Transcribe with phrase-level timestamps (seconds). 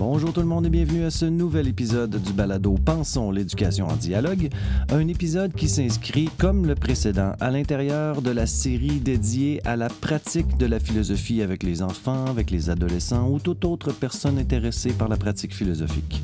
[0.00, 3.96] Bonjour tout le monde et bienvenue à ce nouvel épisode du balado Pensons l'éducation en
[3.96, 4.48] dialogue,
[4.88, 9.90] un épisode qui s'inscrit comme le précédent à l'intérieur de la série dédiée à la
[9.90, 14.94] pratique de la philosophie avec les enfants, avec les adolescents ou toute autre personne intéressée
[14.94, 16.22] par la pratique philosophique.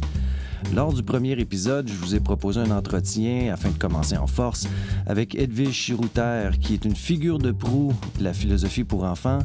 [0.74, 4.66] Lors du premier épisode, je vous ai proposé un entretien afin de commencer en force
[5.06, 9.40] avec Edwige Chirouter, qui est une figure de proue de la philosophie pour enfants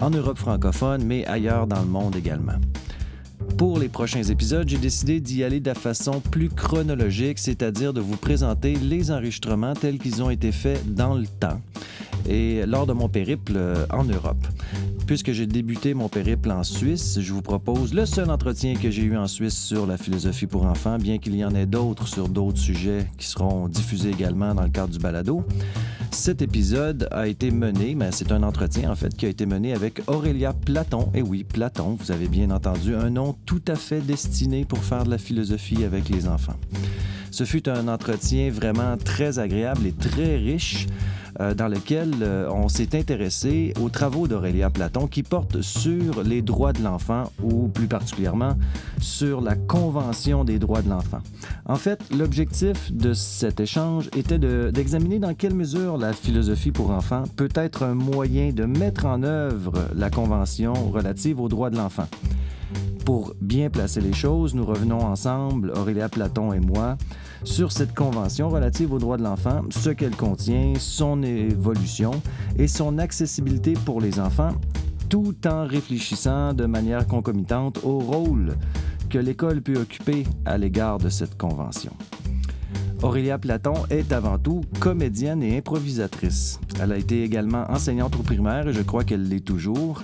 [0.00, 2.58] en Europe francophone, mais ailleurs dans le monde également.
[3.56, 8.00] Pour les prochains épisodes, j'ai décidé d'y aller de la façon plus chronologique, c'est-à-dire de
[8.00, 11.60] vous présenter les enregistrements tels qu'ils ont été faits dans le temps
[12.28, 14.46] et lors de mon périple euh, en Europe.
[15.06, 19.02] Puisque j'ai débuté mon périple en Suisse, je vous propose le seul entretien que j'ai
[19.02, 22.28] eu en Suisse sur la philosophie pour enfants, bien qu'il y en ait d'autres sur
[22.28, 25.44] d'autres sujets qui seront diffusés également dans le cadre du balado.
[26.10, 29.74] Cet épisode a été mené, mais c'est un entretien en fait qui a été mené
[29.74, 31.08] avec Aurélia Platon.
[31.14, 35.04] Et oui, Platon, vous avez bien entendu, un nom tout à fait destiné pour faire
[35.04, 36.56] de la philosophie avec les enfants.
[37.36, 40.86] Ce fut un entretien vraiment très agréable et très riche.
[41.38, 46.40] Euh, dans lequel euh, on s'est intéressé aux travaux d'Aurélia Platon qui portent sur les
[46.40, 48.56] droits de l'enfant ou plus particulièrement
[49.02, 51.18] sur la Convention des droits de l'enfant.
[51.66, 57.24] En fait, l'objectif de cet échange était d'examiner dans quelle mesure la philosophie pour enfants
[57.36, 62.08] peut être un moyen de mettre en œuvre la Convention relative aux droits de l'enfant.
[63.04, 66.96] Pour bien placer les choses, nous revenons ensemble, Aurélia Platon et moi,
[67.44, 72.10] sur cette convention relative aux droits de l'enfant, ce qu'elle contient, son évolution
[72.58, 74.54] et son accessibilité pour les enfants,
[75.08, 78.56] tout en réfléchissant de manière concomitante au rôle
[79.08, 81.92] que l'école peut occuper à l'égard de cette convention.
[83.02, 86.58] Aurélia Platon est avant tout comédienne et improvisatrice.
[86.80, 90.02] Elle a été également enseignante au primaire et je crois qu'elle l'est toujours.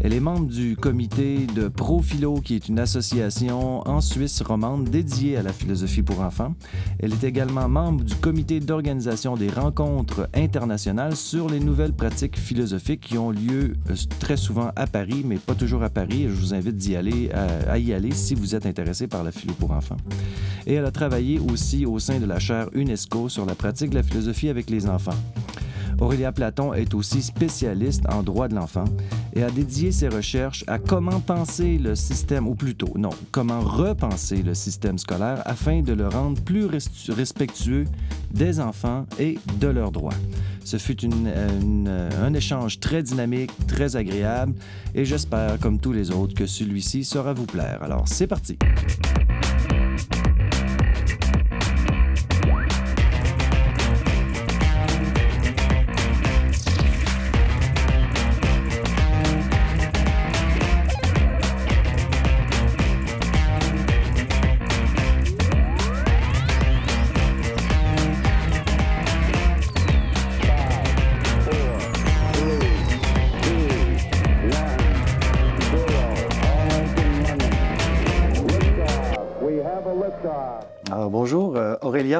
[0.00, 5.36] Elle est membre du comité de Profilo, qui est une association en Suisse romande dédiée
[5.36, 6.54] à la philosophie pour enfants.
[6.98, 13.00] Elle est également membre du comité d'organisation des rencontres internationales sur les nouvelles pratiques philosophiques
[13.00, 16.24] qui ont lieu euh, très souvent à Paris, mais pas toujours à Paris.
[16.28, 19.54] Je vous invite d'y aller, à, y aller si vous êtes intéressé par la philo
[19.54, 19.96] pour enfants.
[20.66, 23.96] Et elle a travaillé aussi au sein de la chaire UNESCO sur la pratique de
[23.96, 25.16] la philosophie avec les enfants.
[26.00, 28.84] Aurélia Platon est aussi spécialiste en droit de l'enfant
[29.34, 34.42] et a dédié ses recherches à comment penser le système, ou plutôt, non, comment repenser
[34.42, 36.66] le système scolaire afin de le rendre plus
[37.08, 37.84] respectueux
[38.32, 40.14] des enfants et de leurs droits.
[40.64, 44.54] Ce fut un échange très dynamique, très agréable,
[44.94, 47.82] et j'espère, comme tous les autres, que celui-ci sera vous plaire.
[47.82, 48.58] Alors, c'est parti.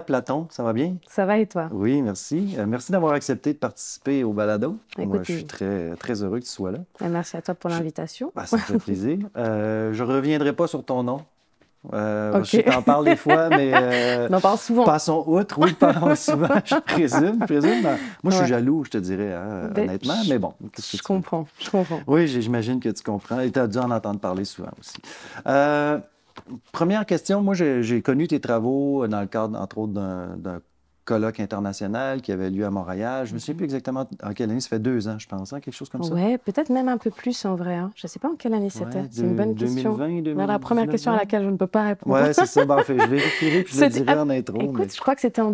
[0.00, 0.96] Platon, ça va bien?
[1.08, 1.68] Ça va et toi?
[1.72, 2.54] Oui, merci.
[2.58, 4.76] Euh, merci d'avoir accepté de participer au balado.
[4.98, 6.78] Moi, je suis très, très heureux que tu sois là.
[7.00, 8.32] Ben, merci à toi pour l'invitation.
[8.34, 9.18] Ben, ça me fait plaisir.
[9.36, 11.22] Euh, je ne reviendrai pas sur ton nom.
[11.92, 13.72] Euh, Je t'en parle des fois, mais.
[13.74, 14.84] Euh, On en parle souvent.
[14.84, 17.38] Passons outre, oui, parlons souvent, je présume.
[17.40, 17.82] présume.
[17.82, 20.52] Ben, moi, je suis jaloux, je te dirais, hein, ben, honnêtement, mais bon.
[20.78, 22.00] Je comprends, je comprends.
[22.06, 23.40] Oui, j'imagine que tu comprends.
[23.40, 24.96] Et tu as dû en entendre parler souvent aussi.
[25.46, 25.98] Euh,
[26.72, 30.60] Première question, moi j'ai connu tes travaux dans le cadre, entre autres, d'un
[31.04, 33.26] colloque international qui avait lieu à Montréal.
[33.26, 35.52] Je ne me souviens plus exactement en quelle année, ça fait deux ans, je pense,
[35.52, 36.14] hein, quelque chose comme ça.
[36.14, 37.74] Oui, peut-être même un peu plus en vrai.
[37.74, 37.90] Hein.
[37.96, 39.04] Je ne sais pas en quelle année c'était.
[39.10, 39.96] c'est une bonne question.
[39.96, 42.16] 2020, la première question à laquelle je ne peux pas répondre.
[42.16, 42.64] Oui, c'est ça.
[42.64, 44.60] Bon, fait, je vérifierai puis je le dirai en intro.
[44.60, 45.50] Écoute, je crois que c'était en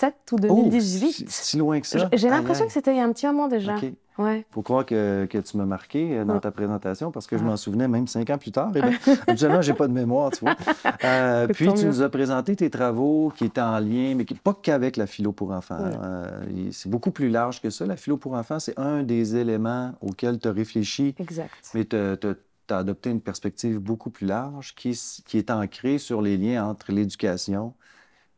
[0.00, 1.30] 2017 ou 2018.
[1.30, 2.08] si, loin que ça.
[2.12, 3.76] J'ai l'impression que c'était il y a un petit moment déjà.
[4.18, 7.42] Il faut croire que, que tu m'as marqué euh, dans ta présentation parce que je
[7.42, 8.70] m'en souvenais même cinq ans plus tard.
[8.76, 10.56] Et bien, habituellement, je n'ai pas de mémoire, tu vois.
[11.04, 14.52] Euh, puis, tu nous as présenté tes travaux qui étaient en lien, mais qui, pas
[14.52, 15.78] qu'avec la philo pour enfants.
[15.80, 16.28] Euh,
[16.70, 17.86] c'est beaucoup plus large que ça.
[17.86, 21.14] La philo pour enfants, c'est un des éléments auxquels tu as réfléchi.
[21.18, 21.50] Exact.
[21.74, 26.36] Mais tu as, adopté une perspective beaucoup plus large qui, qui est ancrée sur les
[26.36, 27.72] liens entre l'éducation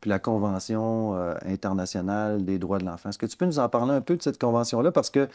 [0.03, 3.09] puis la Convention euh, internationale des droits de l'enfant.
[3.09, 4.91] Est-ce que tu peux nous en parler un peu de cette convention-là?
[4.91, 5.29] Parce que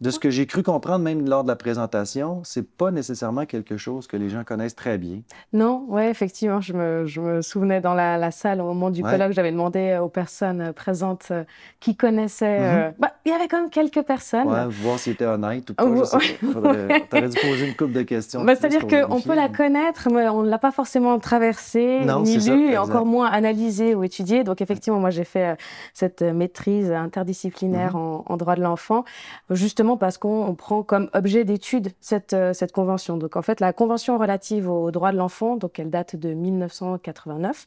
[0.00, 3.76] de ce que j'ai cru comprendre, même lors de la présentation, c'est pas nécessairement quelque
[3.76, 5.20] chose que les gens connaissent très bien.
[5.52, 6.62] Non, oui, effectivement.
[6.62, 10.08] Je me, je me, souvenais dans la, salle au moment du colloque, j'avais demandé aux
[10.08, 11.44] personnes présentes euh,
[11.78, 12.60] qui connaissaient.
[12.60, 12.94] Mm-hmm.
[12.98, 14.48] bah, il y avait quand même quelques personnes.
[14.48, 15.84] Oui, voir si c'était honnête ou pas.
[15.84, 15.90] Tu
[16.56, 18.42] aurais dû poser une couple de questions.
[18.42, 22.70] Bah, C'est-à-dire qu'on peut la connaître, mais on ne l'a pas forcément traversée, ni lue,
[22.70, 25.56] et encore moins analysée ou étudiée donc effectivement, moi j'ai fait euh,
[25.92, 28.22] cette euh, maîtrise interdisciplinaire mhm.
[28.26, 29.04] en, droit de l'enfant,
[29.50, 33.16] justement parce qu'on prend comme objet d'étude cette, euh, cette convention.
[33.16, 37.66] Donc en fait, la convention relative aux droits de l'enfant, donc elle date de 1989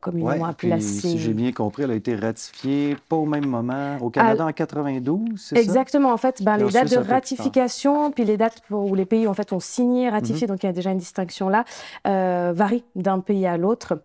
[0.00, 3.96] communément ouais, appelée Si j'ai bien compris, elle a été ratifiée pas au même moment
[4.00, 5.60] au Canada en 92, c'est ça?
[5.60, 6.12] Exactement.
[6.12, 9.52] En fait, ben, les dates de ratification, puis les dates où les pays en fait
[9.52, 10.52] ont signé, ratifié, mhm.
[10.52, 11.64] donc il y a déjà une distinction là,
[12.04, 13.98] varient d'un pays à l'autre.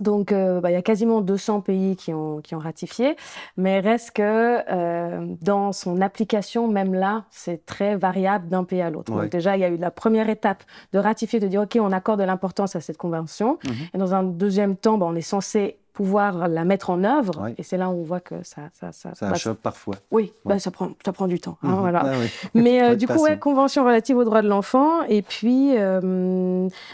[0.00, 3.16] Donc, euh, bah, il y a quasiment 200 pays qui ont, qui ont ratifié,
[3.56, 4.22] mais reste que
[4.70, 9.12] euh, dans son application, même là, c'est très variable d'un pays à l'autre.
[9.12, 10.62] Donc, déjà, il y a eu la première étape
[10.92, 13.58] de ratifier, de dire, OK, on accorde de l'importance à cette convention.
[13.64, 13.74] Mhm.
[13.94, 17.50] Et dans un deuxième temps, bah, on est censé pouvoir la mettre en œuvre.
[17.58, 18.62] Et c'est là où on voit que ça...
[18.72, 19.96] Ça, ça, parfois.
[20.12, 21.58] Oui, bah, ça, prend, ça prend du temps.
[21.64, 21.80] Hein, mhm.
[21.80, 22.02] voilà.
[22.04, 22.12] Ah
[22.54, 25.02] mais euh, du coup, ouais, convention relative aux droits de l'enfant.
[25.08, 25.74] Et puis...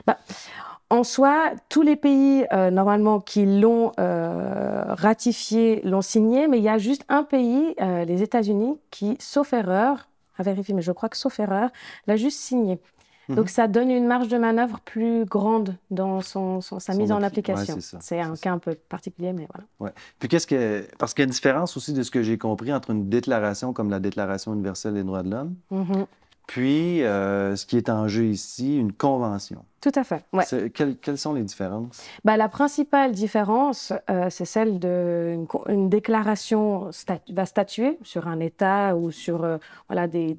[0.06, 0.16] Bah,
[0.94, 6.64] en soi, tous les pays, euh, normalement, qui l'ont euh, ratifié, l'ont signé, mais il
[6.64, 10.08] y a juste un pays, euh, les États-Unis, qui, sauf erreur,
[10.38, 11.70] à vérifier, mais je crois que sauf erreur,
[12.06, 12.80] l'a juste signé.
[13.28, 13.36] Mhm.
[13.36, 17.78] Donc ça donne une marge de manœuvre plus grande dans son, sa mise en application.
[17.80, 19.66] c'est un cas un peu particulier, mais voilà.
[19.80, 19.92] Ouais.
[20.18, 20.86] Puis qu'est-ce que...
[20.98, 23.72] Parce qu'il y a une différence aussi de ce que j'ai compris entre une déclaration
[23.72, 26.06] comme la Déclaration universelle des droits de l'homme, mhm.
[26.46, 29.64] Puis ce qui est en jeu ici, une convention.
[29.84, 30.24] Tout à fait.
[30.32, 30.44] Ouais.
[30.70, 32.02] Quelles, sont les différences?
[32.24, 36.88] Bah, la principale différence, euh, c'est celle d'une une déclaration
[37.28, 39.58] va statuer sur un État ou sur euh,
[39.90, 40.38] voilà, des,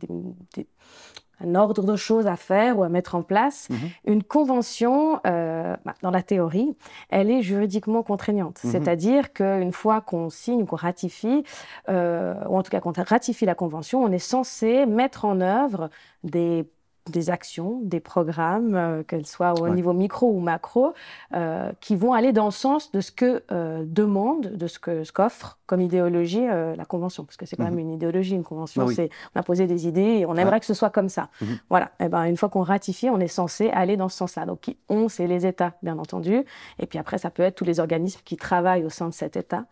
[1.43, 3.67] un ordre de choses à faire ou à mettre en place.
[3.69, 3.77] Mhm.
[4.05, 6.75] Une convention, euh, bah, dans la théorie,
[7.09, 8.63] elle est juridiquement contraignante.
[8.63, 8.71] Mhm.
[8.71, 11.43] C'est-à-dire qu'une fois qu'on signe ou qu'on ratifie,
[11.87, 15.89] ou en tout cas qu'on ratifie la convention, on est censé mettre en œuvre
[16.23, 16.65] des
[17.09, 20.93] des actions, des programmes, euh, qu'elles soient au niveau micro ou macro,
[21.33, 25.03] euh, qui vont aller dans le sens de ce que euh, demande, de ce que
[25.03, 27.79] ce qu'offre comme idéologie la convention, parce que c'est quand même mhm.
[27.79, 28.87] une idéologie, une convention.
[28.87, 31.29] C'est on a posé des idées et on aimerait que ce soit comme ça.
[31.41, 31.59] Mhm.
[31.69, 31.85] Voilà.
[31.99, 34.45] Et eh ben une fois qu'on ratifie, on est censé aller dans ce sens-là.
[34.45, 36.43] Donc on, c'est les États, bien entendu,
[36.79, 39.37] et puis après ça peut être tous les organismes qui travaillent au sein de cet
[39.37, 39.65] État.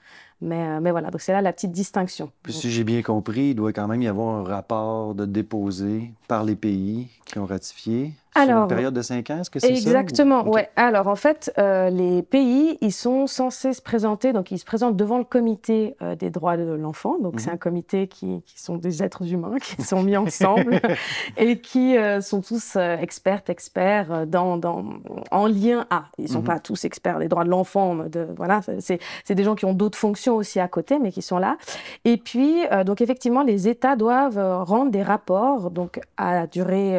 [0.44, 2.30] Mais, mais, voilà, donc c'est là la petite distinction.
[2.44, 6.12] Puis si j'ai bien compris, il doit quand même y avoir un rapport de déposé
[6.28, 9.68] par les pays qui ont ratifié alors, une période de cinq ans, est-ce que c'est
[9.68, 9.74] ça?
[9.74, 10.70] Exactement, ouais.
[10.76, 14.96] Alors, en fait, euh, les pays, ils sont censés se présenter, donc ils se présentent
[14.96, 17.20] devant le comité euh, des droits de l'enfant.
[17.20, 17.56] Donc, c'est mhm.
[17.56, 20.82] un comité qui, qui, sont des êtres humains qui sont mis ensemble
[21.38, 24.84] et qui euh, sont tous experts, experts dans, dans,
[25.30, 26.06] en lien à.
[26.18, 26.46] Ils ne sont mhm.
[26.46, 27.98] pas tous experts des droits de l'enfant.
[28.36, 31.58] Voilà, c'est des gens qui ont d'autres fonctions aussi à côté, mais qui sont là.
[32.06, 36.98] Et puis, donc, effectivement, les États doivent rendre des rapports, donc à durée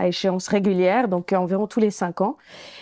[0.00, 2.36] à échéance régulière, donc environ tous les cinq ans.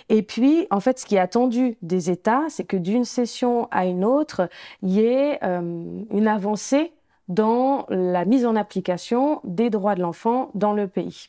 [0.09, 3.87] Et puis, en fait, ce qui est attendu des États, c'est que d'une session à
[3.87, 4.49] une autre,
[4.83, 6.93] il y ait euh, une avancée
[7.29, 11.29] dans la mise en application des droits de l'enfant dans le pays.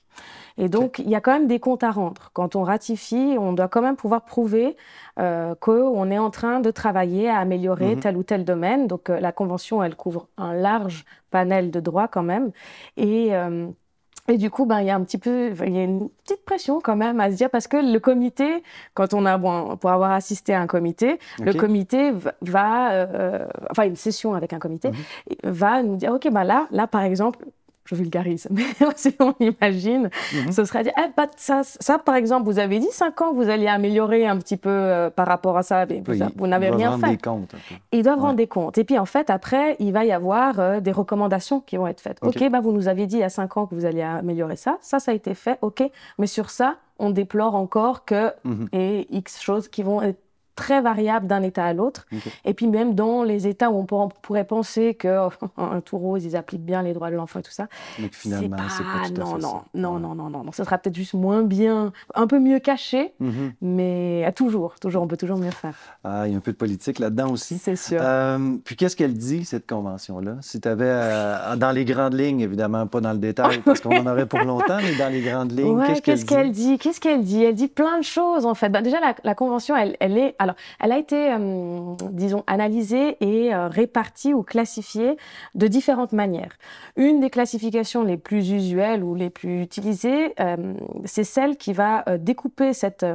[0.58, 2.32] Et donc, il y a quand même des comptes à rendre.
[2.34, 4.76] Quand on ratifie, on doit quand même pouvoir prouver
[5.18, 8.02] euh, qu'on est en train de travailler à améliorer mhm.
[8.02, 8.88] tel ou tel domaine.
[8.88, 12.52] Donc, euh, la Convention, elle couvre un large panel de droits quand même.
[12.98, 13.68] Et euh,
[14.30, 16.46] et du coup, ben, il y a un petit peu, il y a une petite
[16.46, 18.64] pression quand même à se dire parce que le comité,
[18.94, 22.12] quand on a, bon, pour avoir assisté à un comité, le comité
[22.42, 25.52] va, euh, enfin une session avec un comité, mhm.
[25.52, 27.40] va nous dire, ok, ben là, là par exemple,
[27.90, 28.64] je vulgarise, mais
[28.96, 30.52] si on imagine, mhm.
[30.52, 33.50] ce serait dire, eh, bah, ça, ça, par exemple, vous avez dit 5 ans vous
[33.50, 36.04] alliez améliorer un petit peu euh, par rapport à ça, mais
[36.36, 37.12] vous, n'avez rien fait.
[37.12, 37.56] Des comptes,
[37.92, 38.78] Ils doivent rendre des comptes.
[38.78, 42.02] Et puis, en fait, après, il va y avoir euh, des recommandations qui vont être
[42.02, 42.20] faites.
[42.22, 44.56] OK, bah, vous nous aviez dit il y a 5 ans que vous alliez améliorer
[44.56, 44.78] ça.
[44.82, 45.58] Ça, ça a été fait.
[45.62, 45.84] OK,
[46.18, 48.68] mais sur ça, on déplore encore que mhm.
[48.74, 50.20] et X choses qui vont être
[50.60, 52.06] très variable d'un État à l'autre.
[52.44, 56.36] Et puis même dans les États où on pourrait penser que un tout rose, ils
[56.36, 57.68] appliquent bien les droits de l'enfant et tout ça.
[57.98, 60.64] Mais finalement, c'est pas, tout non, à fait non, non, non, non, non, non, Ce
[60.66, 63.54] sera peut-être juste moins bien, un peu mieux caché, mhm.
[63.62, 65.76] mais à toujours, toujours, on peut toujours mieux faire.
[66.04, 67.58] Ah, il y a un peu de politique là-dedans aussi.
[67.58, 68.00] C'est sûr.
[68.02, 70.36] Euh, puis qu'est-ce qu'elle dit, cette convention-là?
[70.42, 73.98] Si tu avais, euh, dans les grandes lignes, évidemment, pas dans le détail, parce qu'on
[73.98, 76.78] en aurait pour longtemps, mais dans les grandes lignes, qu'est-ce qu'elle dit?
[76.78, 77.44] Qu'est-ce qu'elle dit?
[77.44, 78.70] Elle dit plein de choses, en fait.
[78.70, 80.36] Ben, déjà, la, la convention, elle, elle est...
[80.40, 81.36] Alors, Alors, elle a été,
[82.12, 85.18] disons, analysée et répartie ou classifiée
[85.56, 86.54] de différentes manières.
[86.96, 90.34] Une des classifications les plus usuelles ou les plus utilisées,
[91.06, 93.06] c'est celle qui va découper cette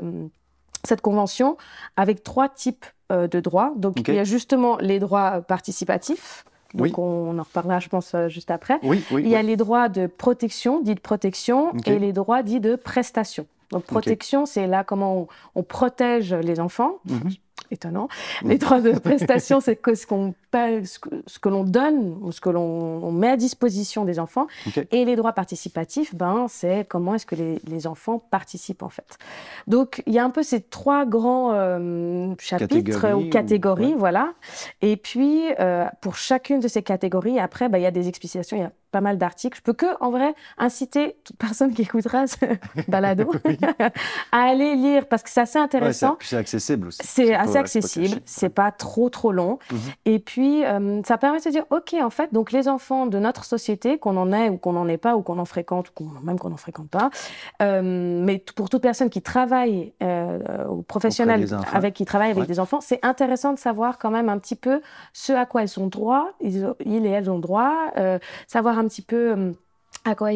[0.85, 1.57] cette convention
[1.97, 3.73] avec trois types euh, de droits.
[3.77, 6.45] Donc, il y a justement les droits participatifs.
[6.75, 8.79] Donc, on en reparlera, je pense, euh, juste après.
[9.13, 12.77] il y a les droits de protection, dits de protection, et les droits dits de
[12.77, 13.47] prestation.
[13.75, 15.27] Donc, protection, c'est là comment
[15.57, 16.99] on, protège les enfants.
[17.07, 17.31] Mhm.
[17.71, 18.09] Étonnant.
[18.45, 22.51] Les droits de prestation, c'est que ce qu'on ce que, l'on donne ou ce que
[22.51, 24.47] l'on met à disposition des enfants.
[24.93, 29.19] Et les droits participatifs, ben, c'est comment est-ce que les, enfants participent en fait.
[29.67, 34.35] Donc il y a un peu ces trois grands euh, chapitres ou catégories, voilà.
[34.81, 38.57] Et puis euh, pour chacune de ces catégories, après, ben, il y a des explications,
[38.57, 39.59] il y a pas mal d'articles.
[39.59, 42.37] Je peux que, en vrai, inciter toute personne qui écoutera ce
[42.89, 43.29] balado
[44.31, 46.17] à aller lire parce que c'est assez intéressant.
[46.21, 47.01] c'est accessible aussi.
[47.03, 49.59] C'est assez accessible, c'est pas trop trop long.
[49.73, 49.79] Mhm.
[50.05, 53.19] Et puis euh, ça permet de se dire, OK, en fait, donc les enfants de
[53.19, 56.09] notre société, qu'on en ait ou qu'on n'en ait pas, ou qu'on en fréquente, ou
[56.23, 57.11] même qu'on n'en fréquente pas,
[57.63, 62.61] euh, mais pour toute personne qui travaille, euh, ou professionnelle avec, qui travaille avec des
[62.61, 64.81] enfants, c'est intéressant de savoir quand même un petit peu
[65.13, 67.75] ce à quoi ils ont droit, ils, ils et elles ont droit,
[68.47, 69.55] savoir un petit peu
[70.05, 70.31] à quoi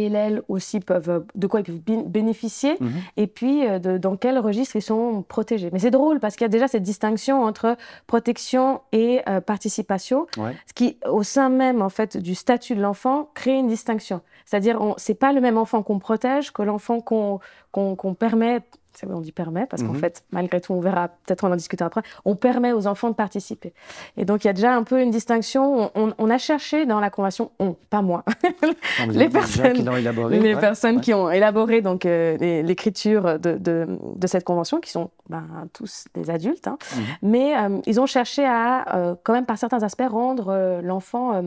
[0.48, 2.90] aussi peuvent, de quoi ils peuvent bénéficier, mhm.
[3.16, 5.68] et puis euh, de, dans quel registre ils sont protégés.
[5.72, 7.76] Mais c'est drôle parce qu'il y a déjà cette distinction entre
[8.06, 13.30] protection et euh, participation, ce qui, au sein même en fait du statut de l'enfant,
[13.34, 14.22] crée une distinction.
[14.46, 17.40] C'est-à-dire, c'est pas le même enfant qu'on protège que l'enfant qu'on
[17.70, 18.62] qu'on permet
[19.06, 20.00] on dit permet, parce qu'en mhm.
[20.00, 23.14] fait, malgré tout, on verra, peut-être on en discutera après, on permet aux enfants de
[23.14, 23.72] participer.
[24.16, 25.90] Et donc, il y a déjà un peu une distinction.
[25.94, 28.24] On, a cherché dans la convention, on, pas moi,
[29.08, 34.44] les personnes, qui, élaboré, les personnes qui ont élaboré donc euh, l'écriture de, de, cette
[34.44, 36.78] convention, qui sont ben, tous des adultes, hein.
[36.94, 37.02] mhm.
[37.22, 41.42] mais euh, ils ont cherché à, euh, quand même, par certains aspects, rendre l'enfant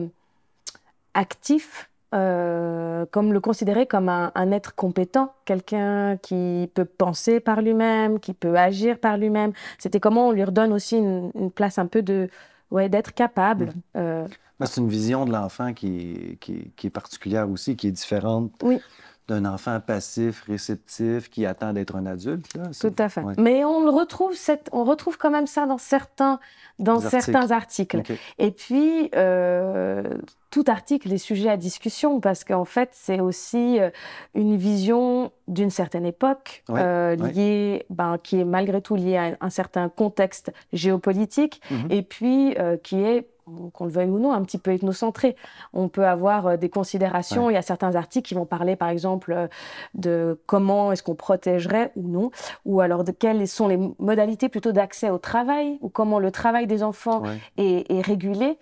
[1.14, 8.20] actif euh, comme le considérer comme un, être compétent, quelqu'un qui peut penser par lui-même,
[8.20, 9.52] qui peut agir par lui-même.
[9.78, 12.28] C'était comment on lui redonne aussi une, place un peu de,
[12.70, 13.66] ouais, d'être capable.
[13.66, 13.72] Mhm.
[13.96, 14.26] Euh,
[14.64, 18.52] c'est une vision de l'enfant qui, qui, qui, est particulière aussi, qui est différente.
[18.62, 18.80] Oui
[19.28, 22.52] d'un enfant passif, réceptif, qui attend d'être un adulte.
[22.54, 22.64] Là.
[22.78, 23.22] Tout à fait.
[23.38, 26.40] Mais on retrouve, cette, on retrouve quand même ça dans certains,
[26.78, 28.02] dans certains articles.
[28.38, 30.02] Et puis, euh,
[30.50, 33.90] tout article est sujet à discussion parce qu'en fait, c'est aussi euh,
[34.34, 39.50] une vision d'une certaine époque euh, liée, ben, qui est malgré tout liée à un
[39.50, 41.86] certain contexte géopolitique mhm.
[41.90, 43.28] et puis qui est
[43.72, 45.36] qu'on le veuille ou non, un petit peu ethnocentré.
[45.72, 47.50] On peut avoir euh, des considérations.
[47.50, 49.48] Il y a certains articles qui vont parler, par exemple, euh,
[49.94, 52.30] de comment est-ce qu'on protégerait ou non,
[52.64, 56.66] ou alors de quelles sont les modalités plutôt d'accès au travail, ou comment le travail
[56.66, 57.22] des enfants
[57.56, 58.58] est, régulé.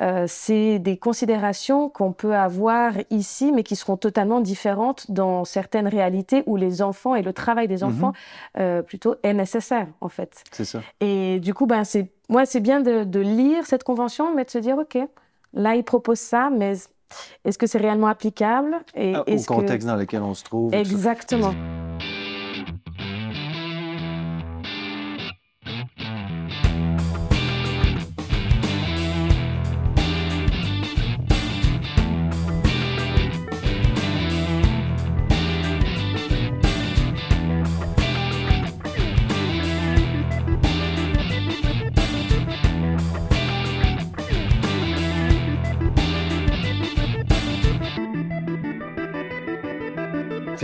[0.00, 5.88] Euh, c'est des considérations qu'on peut avoir ici, mais qui seront totalement différentes dans certaines
[5.88, 7.88] réalités où les enfants et le travail des mhm.
[7.88, 8.12] enfants
[8.86, 10.44] plutôt est nécessaire, en fait.
[10.52, 10.80] C'est ça.
[11.00, 14.58] Et du coup, ben, c'est moi, c'est bien de, lire cette convention, mais de se
[14.58, 14.98] dire, OK,
[15.52, 16.74] là, il propose ça, mais
[17.44, 20.74] est-ce que c'est réellement applicable et ah, Au contexte dans lequel on se trouve.
[20.74, 21.54] Exactement.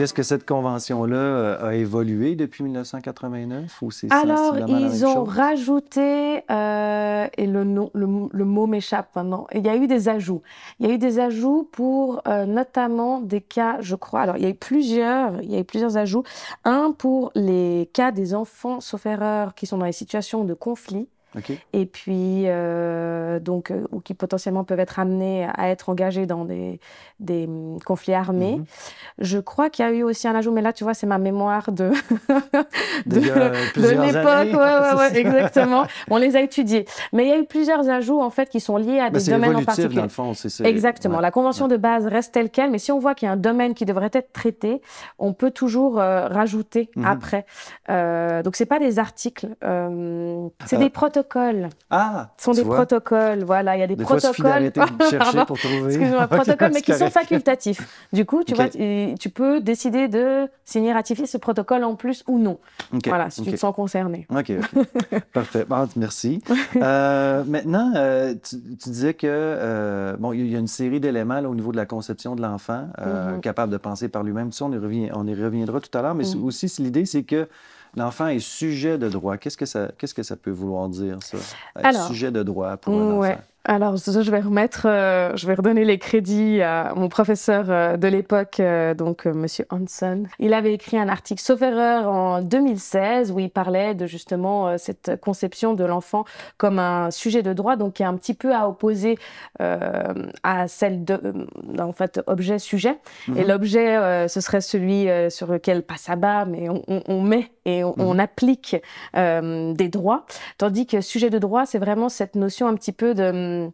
[0.01, 6.43] Est-ce que cette convention-là euh, a évolué depuis 1989 ou c'est Alors, ils ont rajouté,
[6.51, 10.43] euh, et le, le, mot m'échappe maintenant, il y a eu des ajouts.
[10.79, 14.43] Il y a eu des ajouts pour euh, notamment des cas, je crois, alors il
[14.43, 16.25] y a eu plusieurs, il y a eu plusieurs ajouts.
[16.65, 21.09] Un pour les cas des enfants, sauf erreur, qui sont dans les situations de conflit.
[21.73, 26.45] Et puis, euh, donc, euh, ou qui potentiellement peuvent être amenés à être engagés dans
[26.45, 26.81] des,
[27.21, 28.57] des hum, conflits armés.
[28.57, 28.65] Mhm.
[29.19, 31.19] Je crois qu'il y a eu aussi un ajout, mais là, tu vois, c'est ma
[31.19, 31.91] mémoire de,
[33.07, 34.61] de, de l'époque.
[34.61, 35.87] Ouais, ouais, exactement.
[36.11, 36.85] On les a étudiés.
[37.13, 39.31] Mais il y a eu plusieurs ajouts, en fait, qui sont liés à bah, des
[39.31, 39.97] domaines en particulier.
[39.97, 40.33] Dans le fond,
[40.65, 41.21] Exactement.
[41.21, 43.37] La convention de base reste telle quelle, mais si on voit qu'il y a un
[43.37, 44.83] domaine qui devrait être traité,
[45.21, 47.05] on peut toujours euh, rajouter mhm.
[47.05, 47.47] après.
[47.89, 49.49] Euh, donc, c'est pas des articles,
[50.67, 51.69] c'est des protocoles protocoles.
[51.91, 52.77] Ah, Ce sont des vois?
[52.77, 54.45] protocoles, voilà, il y a des, protocoles.
[54.45, 55.45] d'arrêter de chercher Pardon.
[55.47, 55.95] pour trouver.
[55.95, 58.07] Excuse-moi, Ok, protocoles, mais qui sont facultatifs.
[58.13, 62.25] Du coup, tu vois, tu, tu peux décider de signer, ratifier ce protocole en plus
[62.29, 62.59] ou non.
[63.07, 64.27] Voilà, si tu te sens concerné.
[64.35, 64.53] OK.
[65.33, 65.65] Parfait.
[65.69, 66.43] Bon, merci.
[66.81, 71.41] Euh, maintenant, euh, tu, tu disais que euh, bon, il y a une série d'éléments
[71.41, 73.41] au niveau de la conception de l'enfant, Mhm.
[73.41, 74.53] capable de penser par lui-même.
[74.53, 76.15] Ça, on y, revient, on y reviendra tout à l'heure.
[76.15, 76.45] Mais Mhm.
[76.45, 77.49] aussi, l'idée, c'est que
[77.97, 79.37] l'enfant est sujet de droit.
[79.37, 81.37] Qu'est-ce que ça, qu'est-ce que ça peut vouloir dire, ça?
[81.77, 83.33] Être Alors, sujet de droit pour un Ouais.
[83.33, 83.43] enfant.
[83.67, 87.99] Alors, ça, je vais remettre, euh, je vais redonner les crédits à mon professeur euh,
[87.99, 90.23] de l'époque, euh, donc Monsieur Hanson.
[90.39, 95.21] Il avait écrit un article, sauf erreur, en 2016, où il parlait de justement cette
[95.21, 96.25] conception de l'enfant
[96.57, 99.19] comme un sujet de droit, donc qui est un petit peu à opposer
[99.59, 101.21] à celle de,
[101.79, 102.99] en fait, objet-sujet.
[103.37, 103.47] Et Mhm.
[103.49, 107.51] l'objet, euh, ce serait celui sur lequel passe à bas, mais on, on- on met
[107.67, 108.77] et on, on applique
[109.15, 110.25] des droits.
[110.57, 113.50] Tandis que sujet de droit, c'est vraiment cette notion un petit peu de...
[113.67, 113.73] hum,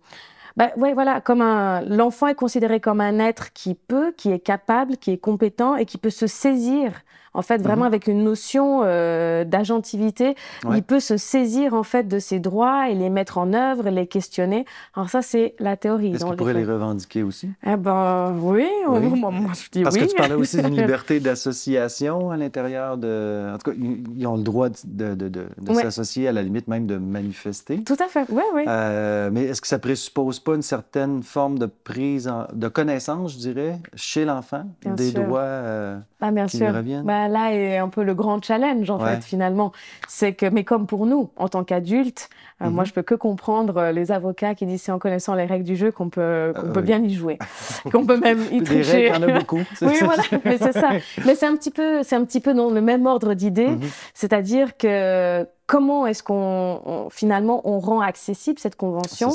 [0.56, 4.40] Bah, ouais, voilà, comme un l'enfant est considéré comme un être qui peut, qui est
[4.40, 6.92] capable, qui est compétent et qui peut se saisir.
[7.36, 7.86] En fait, vraiment Mhm.
[7.92, 10.78] avec une notion euh, d'agentivité, Ouais.
[10.78, 14.06] il peut se saisir en fait de ses droits et les mettre en œuvre, les
[14.06, 14.64] questionner.
[14.94, 16.14] Alors ça, c'est la théorie.
[16.14, 17.50] Est-ce qu'il pourrait les revendiquer aussi?
[17.66, 19.20] Eh ben oui, Oui.
[19.20, 20.02] moi, moi, je dis Parce oui.
[20.02, 23.52] que tu parlais aussi d'une liberté d'association à l'intérieur de...
[23.54, 23.76] En tout cas,
[24.16, 25.82] ils ont le droit de, de, de- de Ouais.
[25.82, 27.82] s'associer, à la limite même de manifester.
[27.82, 28.64] Tout à fait, oui, oui.
[28.66, 33.34] Euh, mais est-ce que ça présuppose pas une certaine forme de prise, en- de connaissance,
[33.34, 35.22] je dirais, chez l'enfant, des sûr.
[35.22, 36.72] droits euh, Ah, bien sûr.
[37.04, 39.16] Bah, là est un peu le grand challenge, en Ouais.
[39.16, 39.72] fait, finalement.
[40.08, 42.30] C'est que, mais comme pour nous, en tant qu'adultes,
[42.62, 42.86] euh, moi, Mhm.
[42.88, 45.76] je peux que comprendre euh, les avocats qui disent c'est en connaissant les règles du
[45.76, 46.86] jeu qu'on peut, qu'on Euh, peut oui.
[46.86, 47.38] bien y jouer,
[47.92, 49.10] qu'on peut même y tricher.
[49.10, 49.62] règles, il y en a beaucoup.
[49.82, 50.92] Oui, voilà, mais c'est ça.
[51.26, 53.80] Mais c'est un petit peu, c'est un petit peu dans le même ordre d'idées, Mhm.
[54.14, 59.30] c'est-à-dire que comment est-ce qu'on on- finalement on rend accessible cette convention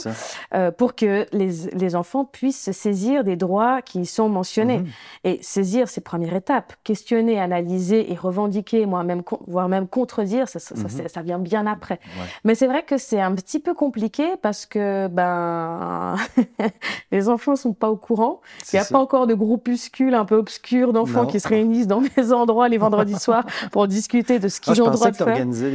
[0.54, 4.80] euh, pour que les, les enfants puissent se saisir des droits qui y sont mentionnés.
[4.80, 4.88] Mhm.
[5.26, 6.74] Et saisir, c'est première étape.
[6.84, 11.08] Questionner, analyser et revendiquer, moi même, voire même contredire, ça, ça, ça, Mhm.
[11.10, 12.00] ça vient bien après.
[12.20, 12.28] Ouais.
[12.44, 16.16] Mais c'est vrai que c'est un petit peu compliqué parce que ben
[17.12, 18.40] les enfants sont pas au courant.
[18.72, 22.02] Il n'y a pas encore de groupuscules un peu obscurs d'enfants qui se réunissent dans
[22.18, 25.26] des endroits les vendredis soirs pour discuter de ce qu'ils ont droit de faire.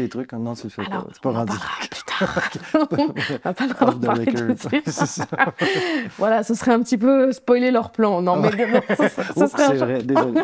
[0.08, 0.32] trucs.
[0.46, 1.10] Non, fais Alors, pas.
[1.12, 1.52] C'est pas rendu.
[2.74, 2.86] on
[3.44, 4.84] va pas leur parler tout de suite.
[4.88, 5.26] C'est ça.
[6.18, 8.22] Voilà, ce serait un petit peu spoiler leur plan.
[8.22, 8.56] Non, mais ce,
[9.08, 10.40] serait un c'est cho- vrai, désolé.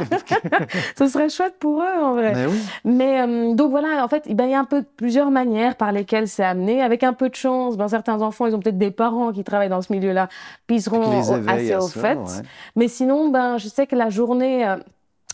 [0.98, 2.32] ce serait chouette pour eux, en vrai.
[2.34, 2.58] Mais oui.
[2.84, 5.92] Mais euh, donc voilà, en fait, ben, il y a un peu plusieurs manières par
[5.92, 6.82] lesquelles c'est amené.
[6.82, 9.68] Avec un peu de chance, ben, certains enfants, ils ont peut-être des parents qui travaillent
[9.68, 10.28] dans ce milieu-là,
[10.66, 12.16] puis ils seront assez au fait.
[12.16, 12.42] ouais.
[12.76, 14.76] Mais sinon, ben, je sais que la journée euh,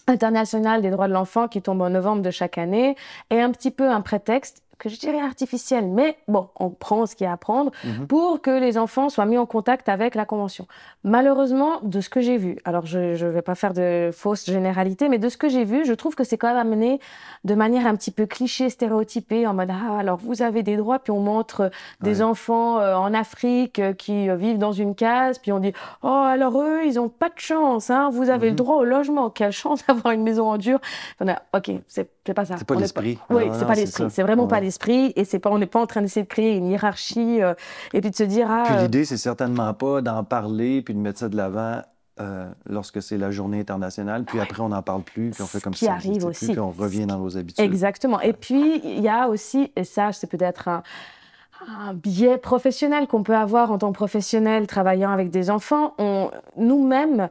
[0.09, 2.97] internationale des droits de l'enfant qui tombe en novembre de chaque année
[3.31, 7.17] est un petit peu un prétexte que je dirais artificiel, mais bon, on prend ce
[7.17, 8.07] qu'il y a à prendre Mhm.
[8.07, 10.69] pour que les enfants soient mis en contact avec la Convention.
[11.03, 15.09] Malheureusement, de ce que j'ai vu, alors je ne vais pas faire de fausses généralités,
[15.09, 17.01] mais de ce que j'ai vu, je trouve que c'est quand même amené
[17.45, 20.99] de manière un petit peu cliché, stéréotypée, en mode Ah, alors vous avez des droits,
[20.99, 21.71] puis on montre
[22.01, 22.23] des Ouais.
[22.23, 25.73] enfants euh, en Afrique euh, qui euh, vivent dans une case, puis on dit
[26.03, 28.53] Oh, alors eux, ils n'ont pas de chance, hein, vous avez Mhm.
[28.53, 30.79] le droit au logement, quelle chance d'avoir une maison en dur.
[31.21, 32.57] On a, ok, c'est c'est pas ça.
[32.59, 33.19] C'est pas l'esprit.
[33.31, 34.05] oui, c'est pas l'esprit.
[34.11, 35.15] C'est vraiment pas l'esprit.
[35.17, 37.55] Et c'est pas, on n'est pas en train d'essayer de créer une hiérarchie euh,
[37.95, 38.65] et puis de se dire ah.
[38.67, 41.81] Puis euh, l'idée, c'est certainement pas d'en parler puis de mettre ça de l'avant
[42.21, 44.25] euh, lorsque c'est la journée internationale.
[44.25, 46.47] Puis après, on n'en parle plus, puis on fait comme qui si ça arrive aussi.
[46.47, 47.65] plus, puis on revient dans nos habitudes.
[47.65, 48.21] Exactement.
[48.21, 50.83] Et puis il y a aussi, et ça c'est peut-être un,
[51.67, 55.95] un biais professionnel qu'on peut avoir en tant que professionnel travaillant avec des enfants.
[55.99, 57.29] On, nous-mêmes,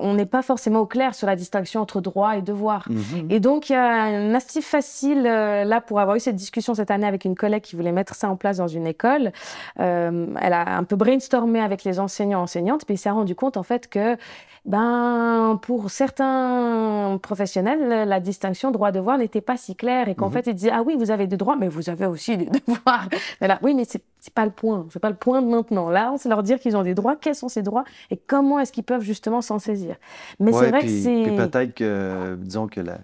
[0.00, 2.86] on n'est pas forcément au clair sur la distinction entre droit et devoir.
[2.90, 3.28] Mhm.
[3.30, 6.74] Et donc, il y a un astuce facile euh, là pour avoir eu cette discussion
[6.74, 9.32] cette année avec une collègue qui voulait mettre ça en place dans une école.
[9.80, 13.56] Euh, elle a un peu brainstormé avec les enseignants enseignantes, puis elle s'est rendu compte
[13.56, 14.16] en fait que
[14.64, 20.32] ben pour certains professionnels, la- distinction droit-devoir n'était pas si claire et qu'en Mhm.
[20.32, 23.08] fait ils disaient ah oui vous avez des droits mais vous avez aussi des devoirs.
[23.40, 25.88] Mais là oui mais c'est c'est pas le point, c'est pas le point de maintenant.
[25.88, 28.72] Là c'est leur dire qu'ils ont des droits, quels sont ces droits et comment est-ce
[28.72, 29.96] qu'ils peuvent justement s'en saisir.
[30.40, 32.98] Mais Ouais, c'est vrai puis, que c'est puis peut-être que, disons que la,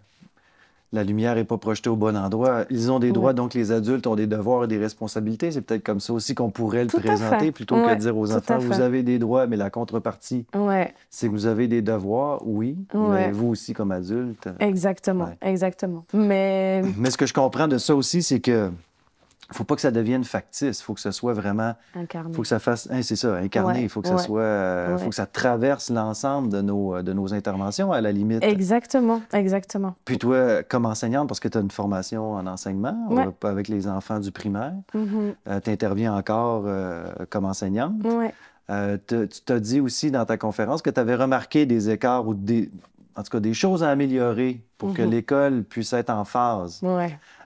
[0.95, 2.67] la lumière n'est pas projetée au bon endroit.
[2.69, 5.51] Ils ont des droits, donc les adultes ont des devoirs et des responsabilités.
[5.51, 8.15] C'est peut-être comme ça aussi qu'on pourrait le Tout présenter, plutôt que Ouais, de dire
[8.17, 10.93] aux enfants, vous avez des droits, mais la contrepartie, ouais.
[11.09, 13.27] c'est que vous avez des devoirs, oui, Ouais.
[13.29, 14.49] mais vous aussi comme adulte.
[14.61, 15.39] Exactement, Ouais.
[15.41, 16.05] exactement.
[16.13, 18.71] Mais Mais ce que je comprends de ça aussi, c'est que
[19.53, 20.81] faut pas que ça devienne factice.
[20.81, 21.75] Il faut que ça soit vraiment.
[21.95, 22.35] Incarné.
[22.35, 22.89] faut que ça fasse.
[22.91, 23.83] Hein, c'est ça, incarné.
[23.83, 24.41] Il faut que ça soit.
[24.41, 28.43] euh, faut que ça traverse l'ensemble de nos, de nos interventions, à la limite.
[28.43, 29.95] Exactement, exactement.
[30.05, 33.87] Puis toi, comme enseignante, parce que tu as une formation en enseignement euh, avec les
[33.89, 35.35] enfants du primaire, Mhm.
[35.65, 37.95] tu interviens encore euh, comme enseignante.
[38.71, 42.33] Euh, tu t'as dit aussi dans ta conférence que tu avais remarqué des écarts ou
[42.35, 42.71] des,
[43.17, 45.11] en tout cas des choses à améliorer pour que Mhm.
[45.11, 46.81] l'école puisse être en phase.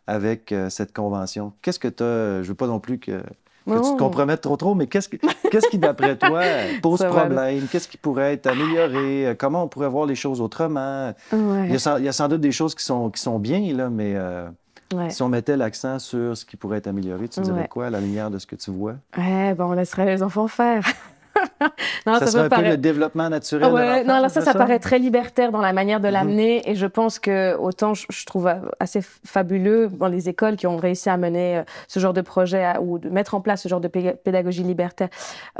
[0.06, 1.52] Avec euh, cette convention.
[1.62, 3.20] Qu'est-ce que tu as, je veux pas non plus que,
[3.66, 5.16] que tu te compromettes trop trop, mais qu'est-ce, que-
[5.50, 6.42] qu'est-ce qui, d'après toi,
[6.82, 7.66] pose Ça problème?
[7.70, 9.26] Qu'est-ce qui pourrait être amélioré?
[9.28, 11.12] Euh, Comment on pourrait voir les choses autrement?
[11.32, 11.66] Ouais.
[11.66, 13.38] Il y a sans, il y a sans doute des choses qui sont, qui sont
[13.38, 14.48] bien, là, mais euh,
[14.94, 15.10] Ouais.
[15.10, 17.68] si on mettait l'accent sur ce qui pourrait être amélioré, tu dirais Ouais.
[17.68, 18.94] quoi à la lumière de ce que tu vois?
[19.18, 20.84] Ouais, ben on laisserait les enfants faire.
[22.06, 24.40] non, ça ça, serait un peu le développement naturel de Ouais, l'enfant, non, alors c'est
[24.40, 24.58] ça, ça?
[24.58, 26.12] paraît très libertaire dans la manière de Mhm.
[26.12, 26.70] l'amener.
[26.70, 30.76] Et je pense que autant je, je trouve assez fabuleux dans les écoles qui ont
[30.76, 33.68] réussi à mener euh, ce genre de projet à- ou de mettre en place ce
[33.68, 35.08] genre de pé- pédagogie libertaire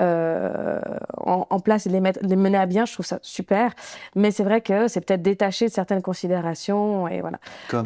[0.01, 0.81] euh,
[1.17, 2.85] en, en place et de les, mettre, de les mener à bien.
[2.87, 3.73] Je trouve ça super.
[4.15, 7.09] Mais c'est vrai que c'est peut-être détaché de certaines considérations.
[7.09, 7.39] Et voilà.
[7.69, 7.85] Comme...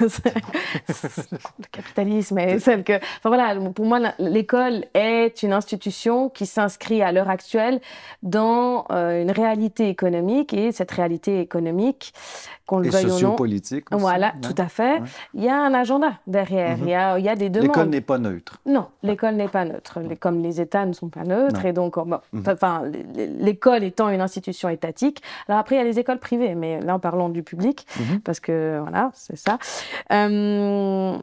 [0.00, 2.94] le capitalisme est celle que.
[2.96, 7.80] Enfin voilà, pour moi, l'école est une institution qui s'inscrit à l'heure actuelle
[8.22, 12.12] dans euh, une réalité économique et cette réalité économique,
[12.66, 13.12] qu'on le veuille ou non.
[13.14, 14.00] sociopolitique aussi.
[14.00, 15.00] Voilà, tout à fait.
[15.00, 15.08] Ouais.
[15.34, 16.84] Il y a un agenda derrière, Mhm.
[16.84, 17.88] il, y a, il y a des L'école demandes.
[17.90, 18.58] n'est pas neutre.
[18.66, 21.68] Non, l'école n'est pas neutre, Les- comme les États ne sont pas neutres, Non.
[21.68, 22.42] et donc, bon, Mhm.
[22.48, 22.82] enfin,
[23.16, 25.22] l'école étant une institution étatique.
[25.48, 28.20] Alors après, il y a les écoles privées, mais là, en parlant du public, Mhm.
[28.20, 29.51] parce que voilà, c'est ça.
[30.12, 31.18] Euh,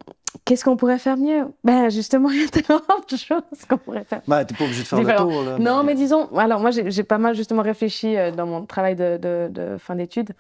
[0.45, 1.47] Qu'est-ce qu'on pourrait faire mieux?
[1.63, 4.21] Ben justement, il y a tellement de choses qu'on pourrait faire.
[4.27, 5.57] Ben, t'es pas obligé de faire le tour, là.
[5.59, 8.95] Non, mais disons, alors moi j'ai j'ai pas mal justement réfléchi euh, dans mon travail
[8.95, 10.31] de, de- de fin d'études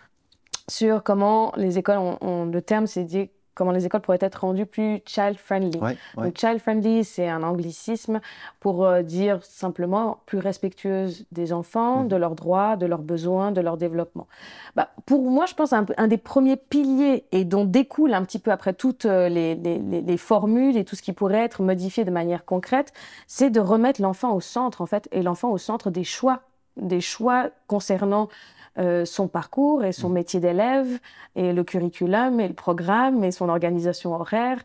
[0.69, 4.41] sur comment les écoles, ont, ont- le terme c'est dit comment les écoles pourraient être
[4.41, 5.79] rendues plus child-friendly.
[5.79, 6.23] Ouais, ouais.
[6.25, 8.21] Donc child-friendly, c'est un anglicisme
[8.59, 12.07] pour euh, dire simplement plus respectueuse des enfants, Mhm.
[12.07, 14.27] de leurs droits, de leurs besoins, de leur développement.
[14.75, 18.39] Bah, pour moi, je pense un, un des premiers piliers et dont découle un petit
[18.39, 21.61] peu après toutes euh, les, les- les- les formules et tout ce qui pourrait être
[21.63, 22.93] modifié de manière concrète,
[23.27, 26.41] c'est de remettre l'enfant au centre en fait et l'enfant au centre des choix,
[26.77, 28.29] des choix concernant
[28.77, 30.13] euh, son parcours et son Mhm.
[30.15, 30.87] métier d'élève
[31.35, 34.59] et le curriculum et le programme et son organisation horaire.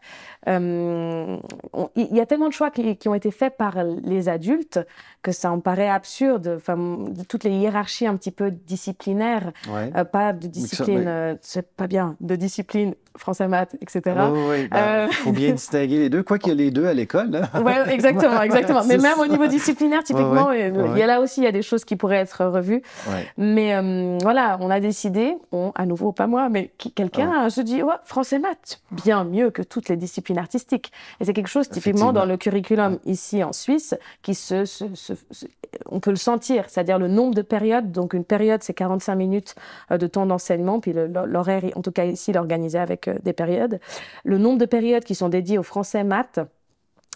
[0.49, 1.37] Euh,
[1.97, 4.79] Il y a tellement de choix qui, qui ont été faits par les adultes
[5.23, 6.55] que ça en paraît absurde.
[6.57, 6.77] Enfin,
[7.29, 9.91] toutes les hiérarchies un petit peu disciplinaires, Ouais.
[9.97, 14.03] euh, pas de discipline, mais- c'est pas bien, de discipline français maths, etc.
[14.33, 14.69] Oui, oui.
[14.69, 16.23] Ben, Euh, faut bien distinguer les deux.
[16.25, 17.31] Quoi qu'il y ait les deux à l'école.
[17.55, 17.63] hein.
[17.63, 18.83] Ouais, exactement, exactement.
[18.85, 19.23] Mais même ça.
[19.23, 20.99] au niveau disciplinaire, typiquement, il ouais.
[20.99, 22.83] y a là aussi il y a des choses qui pourraient être revues.
[23.39, 27.83] Mais euh, voilà, on a décidé, on, à nouveau pas moi, mais quelqu'un se dit
[27.83, 30.93] ouais, français maths, bien mieux que toutes les disciplines artistiques.
[31.21, 35.15] Et c'est quelque chose typiquement dans le curriculum ici en Suisse qui se, se- se-
[35.31, 35.47] se-
[35.87, 37.91] on peut le sentir, c'est-à-dire le nombre de périodes.
[37.93, 39.55] Donc une période c'est 45 minutes
[39.91, 40.93] euh, de temps d'enseignement, puis
[41.27, 43.81] l'horaire, en tout cas ici, organisé avec euh, des périodes.
[44.25, 46.41] Le nombre de périodes qui sont dédiées au français maths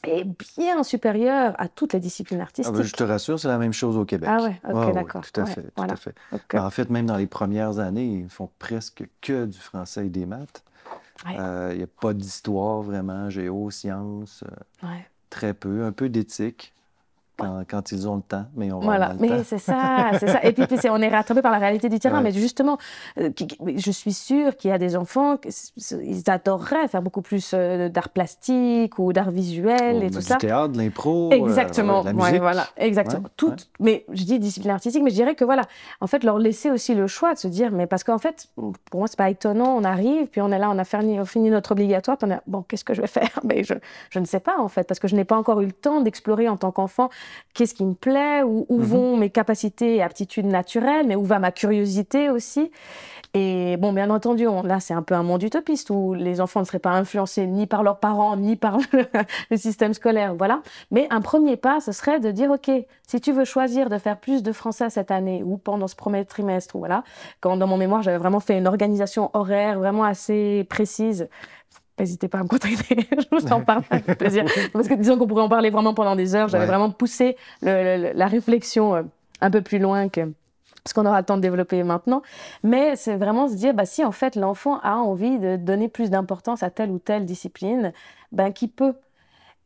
[0.08, 0.24] est
[0.56, 2.74] bien supérieur à toutes les disciplines Ah, artistiques.
[2.74, 4.28] ben, je te rassure, c'est la même chose au Québec.
[4.32, 5.22] Ah ouais, ok, Ouais, ouais, d'accord.
[5.30, 5.62] Tout à Ouais, fait.
[5.62, 5.92] tout voilà.
[5.94, 6.14] à fait.
[6.52, 10.10] Ben, en fait, même dans les premières années, ils font presque que du français et
[10.10, 10.62] des maths.
[11.26, 11.36] Ouais.
[11.38, 14.44] Euh, Il n'y a pas d'histoire vraiment, géo, sciences,
[14.82, 15.06] euh, ouais.
[15.30, 16.72] très peu, un peu d'éthique
[17.38, 20.44] quand, quand ils ont le temps, mais on Voilà, mais c'est ça, c'est ça.
[20.44, 22.18] Et puis, on est rattrapé par la réalité du terrain.
[22.18, 22.24] Ouais.
[22.24, 22.78] Mais justement,
[23.18, 23.30] euh,
[23.76, 25.36] je suis sûre qu'il y a des enfants,
[26.02, 30.36] ils adoreraient faire beaucoup plus euh, d'art plastique ou d'art visuel et tout du ça.
[30.36, 32.40] théâtre, de l'impro, euh, Exactement, de la ouais, musique.
[32.40, 33.22] voilà, exactement.
[33.22, 35.62] Ouais, Tout, mais je dis discipline artistique, mais je dirais que voilà,
[36.00, 39.00] en fait, leur laisser aussi le choix de se dire, mais parce qu'en fait, pour
[39.00, 41.72] moi, c'est pas étonnant, on arrive, puis on est là, on a fini, on notre
[41.72, 43.30] obligatoire, puis on est, bon, qu'est-ce que je vais faire?
[43.44, 43.74] Mais je,
[44.10, 46.00] je ne sais pas, en fait, parce que je n'ai pas encore eu le temps
[46.00, 47.10] d'explorer en tant qu'enfant
[47.54, 48.84] qu'est-ce qui me plaît, où, où Mhm.
[48.84, 52.70] vont mes capacités et aptitudes naturelles, mais où va ma curiosité aussi.
[53.34, 56.60] Et bon, bien entendu, on- là, c'est un peu un monde utopiste où les enfants
[56.60, 59.04] ne seraient pas influencés ni par leurs parents, ni par le,
[59.50, 60.62] le système scolaire, voilà.
[60.90, 62.70] Mais un premier pas, ce serait de dire, OK,
[63.06, 66.24] si tu veux choisir de faire plus de français cette année ou pendant ce premier
[66.24, 67.04] trimestre, ou voilà,
[67.40, 71.28] quand dans mon mémoire, j'avais vraiment fait une organisation horaire vraiment assez précise.
[71.98, 74.44] N'hésitez pas à me contacter, je vous en parle avec plaisir.
[74.72, 76.48] Parce que disons qu'on pourrait en parler vraiment pendant des heures.
[76.48, 76.68] J'avais Ouais.
[76.68, 79.02] vraiment poussé le- le- la réflexion euh,
[79.40, 80.32] un peu plus loin que
[80.86, 82.22] ce qu'on aura le temps de développer maintenant.
[82.62, 86.08] Mais c'est vraiment se dire, bah, si en fait l'enfant a envie de donner plus
[86.10, 87.92] d'importance à telle ou telle discipline,
[88.32, 88.94] ben, qui peut.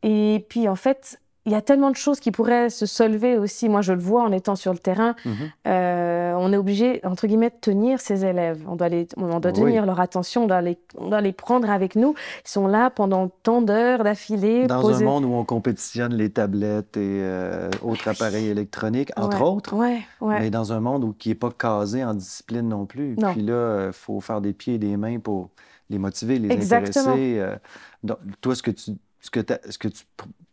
[0.01, 3.67] Et puis en fait, il y a tellement de choses qui pourraient se solver aussi.
[3.67, 5.13] Moi, je le vois en étant sur le terrain.
[5.25, 5.33] Mhm.
[5.67, 8.63] Euh, on est obligé, entre guillemets, de tenir ces élèves.
[8.67, 11.69] On doit, les, on doit tenir leur attention, on doit, les, on doit les prendre
[11.69, 12.15] avec nous.
[12.45, 14.67] Ils sont là pendant tant d'heures d'affilée.
[14.67, 19.75] Dans un monde où on compétitionne les tablettes et euh, autres appareils électroniques, entre autres.
[19.75, 20.39] Ouais, ouais.
[20.39, 23.15] Mais dans un monde où, qui n'est pas casé en discipline non plus.
[23.17, 23.33] Non.
[23.33, 25.49] Puis là, il faut faire des pieds et des mains pour
[25.89, 27.11] les motiver, les Exactement.
[27.11, 27.39] intéresser.
[27.39, 27.55] euh,
[28.03, 30.03] donc, toi, ce que tu, ce que t'as- ce que tu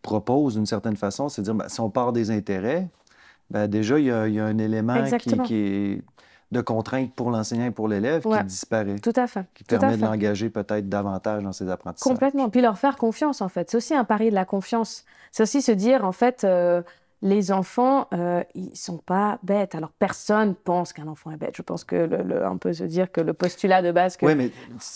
[0.03, 2.89] pr- proposes d'une certaine façon, c'est de dire, ben, si on part des intérêts,
[3.51, 5.03] ben, déjà, il y a, il y a un élément
[5.45, 6.03] qui, est
[6.53, 8.39] de contrainte pour l'enseignant et pour l'élève Ouais.
[8.39, 9.45] qui disparaît, Tout à fait.
[9.55, 12.13] qui tout permet de l'engager peut-être davantage dans ses apprentissages.
[12.13, 12.49] Complètement.
[12.51, 13.71] Puis leur faire confiance, en fait.
[13.71, 15.05] C'est aussi un pari de la confiance.
[15.31, 16.83] C'est aussi se dire, en fait, euh,
[17.23, 19.75] les enfants, euh, ils sont pas bêtes.
[19.75, 21.55] Alors, personne pense qu'un enfant est bête.
[21.57, 24.25] Je pense que, le, le- on peut se dire que le postulat de base, que
[24.27, 24.51] Oui, mais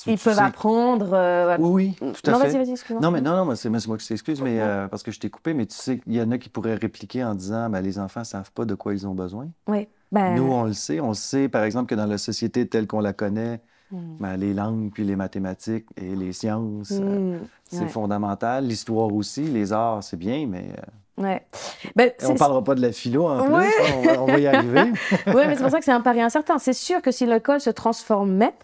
[0.07, 1.11] ils peuvent apprendre.
[1.13, 2.49] euh, Oui, oui, tout à non, fait.
[2.51, 2.95] vas-y, vas-y.
[3.03, 4.63] Non, mais non, non, c'est moi qui t'excuse, mais Ouais.
[4.63, 6.75] euh, parce que je t'ai coupé, mais tu sais qu'il y en a qui pourraient
[6.77, 9.49] répliquer en disant ben, les enfants ne savent pas de quoi ils ont besoin.
[9.69, 9.87] Oui.
[10.11, 11.01] Ben, Nous, on le sait.
[11.01, 13.61] On sait, par exemple, que dans la société telle qu'on la connaît,
[13.91, 14.17] hmm.
[14.21, 17.45] ben, les langues, puis les mathématiques et les sciences, euh, Hmm.
[17.69, 17.89] c'est Ouais.
[17.89, 18.65] fondamental.
[18.67, 20.83] L'histoire aussi, les arts, c'est bien, mais euh,
[21.16, 21.46] Ouais.
[21.94, 23.44] Ben, on ne parlera pas de la philo Ouais.
[23.44, 23.85] plus.
[23.94, 24.92] On, va- on va y arriver.
[25.29, 26.59] Oui, mais c'est pour ça que c'est un pari incertain.
[26.59, 28.55] C'est sûr que si l'école se transformait,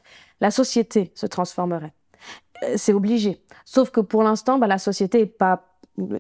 [0.40, 1.92] la société se transformerait.
[2.64, 3.40] Euh, C'est obligé.
[3.64, 5.69] Sauf que pour l'instant, bah, la société n'est pas,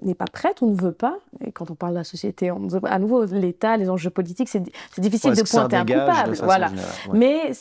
[0.02, 1.18] n'est pas prête ou ne veut pas.
[1.44, 4.62] Et quand on parle de la société, on, à nouveau, l'État, les enjeux politiques, c'est
[4.98, 6.34] difficile Ouais, de pointer un coupable.
[6.42, 6.68] Voilà.
[6.68, 7.18] générale, ouais.
[7.18, 7.52] Mais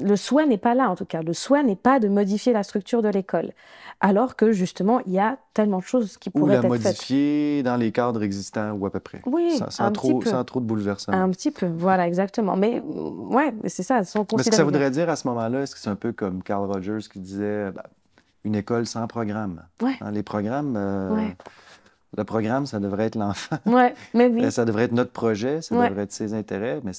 [0.00, 1.22] le souhait n'est pas là, en tout cas.
[1.22, 3.52] Le souhait n'est pas de modifier la structure de l'école.
[4.00, 6.84] Alors que, justement, il y a tellement de choses qui Ou pourraient la être faites.
[6.84, 9.22] modifier dans les cadres existants ou à peu près.
[9.24, 10.30] Oui, sans, sans un trop, petit peu.
[10.30, 11.16] sans trop de bouleversements.
[11.16, 12.56] Un petit peu, voilà, exactement.
[12.56, 15.74] Mais, ouais, c'est ça, sans Mais ce que ça voudrait dire à ce moment-là, est-ce
[15.74, 17.82] que c'est un peu comme Carl Rogers qui disait ben,
[18.46, 19.62] une école sans programme?
[19.82, 19.96] Ouais.
[20.00, 21.36] Hein, les programmes, euh, Ouais.
[22.16, 23.58] le programme, ça devrait être l'enfant.
[23.66, 24.44] Ouais, mais oui.
[24.44, 26.92] Euh, Ça devrait être notre projet, ça devrait être ses intérêts, mais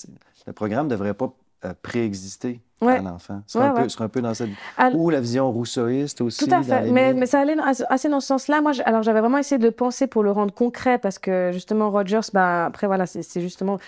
[0.45, 1.33] le programme ne devrait pas
[1.65, 2.97] euh, préexister Ouais.
[2.97, 3.41] à l'enfant.
[3.47, 3.89] Ce serait, Ouais, un peu, ouais.
[3.89, 4.49] ce serait un peu dans cette...
[4.77, 6.45] Al- Ou la vision rousseauiste aussi.
[6.45, 6.81] Tout à dans fait.
[6.83, 7.55] les Mais, mais ça allait
[7.89, 8.61] assez- dans ce sens-là.
[8.61, 12.19] Moi, alors j'avais vraiment essayé de penser pour le rendre concret parce que justement, Rogers,
[12.33, 13.79] bah, après, voilà, c'est c'est justement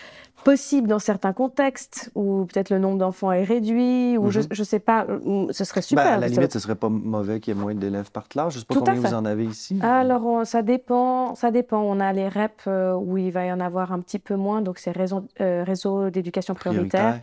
[0.45, 4.45] possible dans certains contextes où peut-être le nombre d'enfants est réduit ou je, Mhm.
[4.51, 5.05] je sais pas,
[5.51, 6.05] ce serait super.
[6.05, 8.53] Ben, à la limite, ce serait pas mauvais qu'il y ait moins d'élèves par classe.
[8.53, 9.77] Je ne sais pas Tout à combien vous en avez ici.
[9.81, 11.81] Alors, on- ça dépend, ça dépend.
[11.81, 14.61] On a les REP euh, où il va y en avoir un petit peu moins,
[14.61, 17.19] donc c'est réseau, euh, réseau d'éducation prioritaire.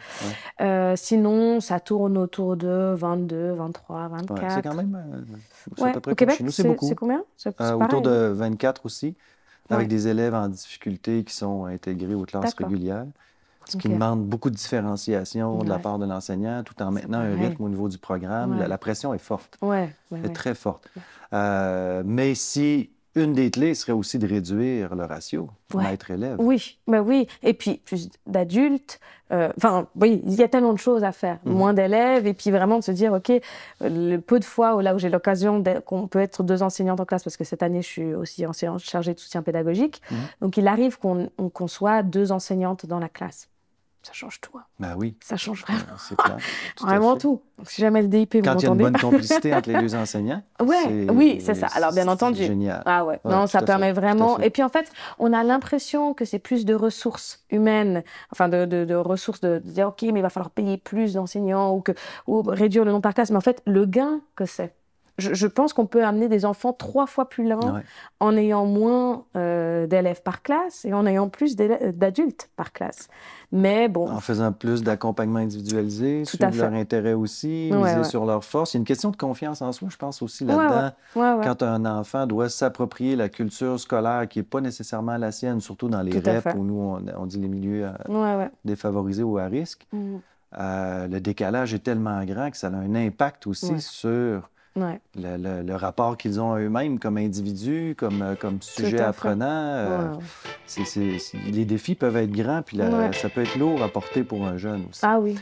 [0.60, 0.66] ouais.
[0.66, 4.52] Euh, sinon, ça tourne autour de 22, 23, Ouais, 24.
[4.54, 4.94] c'est quand même...
[5.12, 5.20] euh,
[5.76, 5.90] c'est Ouais.
[5.90, 6.86] à peu près Au Québec, chez nous, c'est beaucoup.
[6.86, 7.22] c'est combien?
[7.60, 9.14] Euh, autour de 24 aussi,
[9.70, 9.88] avec Ouais.
[9.88, 13.06] des élèves en difficulté qui sont intégrés aux classes régulières,
[13.68, 15.82] ce qui demande beaucoup de différenciation de la Ouais.
[15.82, 18.52] part de l'enseignant, tout en maintenant un rythme au niveau du programme.
[18.52, 18.58] Ouais.
[18.60, 20.26] La, la pression est forte, Ouais, ouais, ouais.
[20.26, 20.88] est très forte.
[21.32, 25.82] Euh, mais si une des clés serait aussi de réduire le ratio Ouais.
[25.82, 26.36] maître-élève.
[26.38, 27.26] Oui, bah oui.
[27.42, 29.00] Et puis, plus d'adultes.
[29.32, 31.38] euh, Enfin, oui, il y a tellement de choses à faire.
[31.44, 31.52] Mhm.
[31.52, 32.26] Moins d'élèves.
[32.26, 33.40] Et puis, vraiment de se dire, OK, euh,
[33.80, 37.04] le peu de fois où là où j'ai l'occasion qu'on peut être deux enseignantes en
[37.04, 40.00] classe, parce que cette année, je suis aussi enseignante chargée de soutien pédagogique.
[40.10, 40.16] Mhm.
[40.42, 43.48] Donc, il arrive qu'on on- qu'on soit deux enseignantes dans la classe.
[44.06, 44.56] Ça change tout.
[44.56, 44.62] hein.
[44.78, 45.80] Ben oui, Ça change vraiment,
[46.16, 46.36] clair.
[46.76, 47.42] tout vraiment tout.
[47.58, 49.78] Donc, si jamais le DIP, vous Quand il y a une bonne complicité entre les
[49.80, 51.66] deux enseignants, Ouais, oui, c'est ça.
[51.74, 52.44] Alors, bien entendu.
[52.44, 52.82] génial.
[52.86, 54.38] Ah ouais, Ouais, non, ça fait, permet vraiment.
[54.38, 54.88] Et puis en fait,
[55.18, 59.58] on a l'impression que c'est plus de ressources humaines, enfin de, de- de ressources de,
[59.58, 61.92] de dire ok, mais il va falloir payer plus d'enseignants ou que
[62.28, 63.30] ou réduire le nombre par classe.
[63.30, 64.72] Mais en fait, le gain que c'est.
[65.18, 67.80] Je, je pense qu'on peut amener des enfants trois fois plus loin Ouais.
[68.20, 73.08] en ayant moins euh, d'élèves par classe et en ayant plus d'élè- d'adultes par classe.
[73.50, 78.04] Mais bon, En faisant plus d'accompagnement individualisé, Tout suivre leur intérêt aussi, Ouais, miser ouais.
[78.04, 78.74] sur leurs forces.
[78.74, 81.40] Il y a une question de confiance en soi, je pense aussi là-dedans.
[81.42, 85.88] Quand un enfant doit s'approprier la culture scolaire qui n'est pas nécessairement la sienne, surtout
[85.88, 89.86] dans les REP où nous, on, on dit les milieux euh, défavorisés ou à risque,
[89.92, 90.16] Mm.
[90.58, 95.00] euh, le décalage est tellement grand que ça a un impact aussi sur Ouais.
[95.16, 99.46] le, le- le rapport qu'ils ont à eux-mêmes comme individus, comme, euh, comme sujet apprenant.
[99.48, 100.14] euh,
[101.50, 103.12] les défis peuvent être grands, puis la- Ouais.
[103.14, 105.00] ça peut être lourd à porter pour un jeune aussi.
[105.02, 105.36] Ah oui.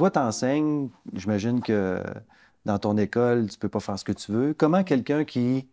[0.00, 2.02] Toi, t'enseignes, j'imagine que
[2.64, 4.54] dans ton école, tu peux pas faire ce que tu veux.
[4.54, 5.68] Comment quelqu'un qui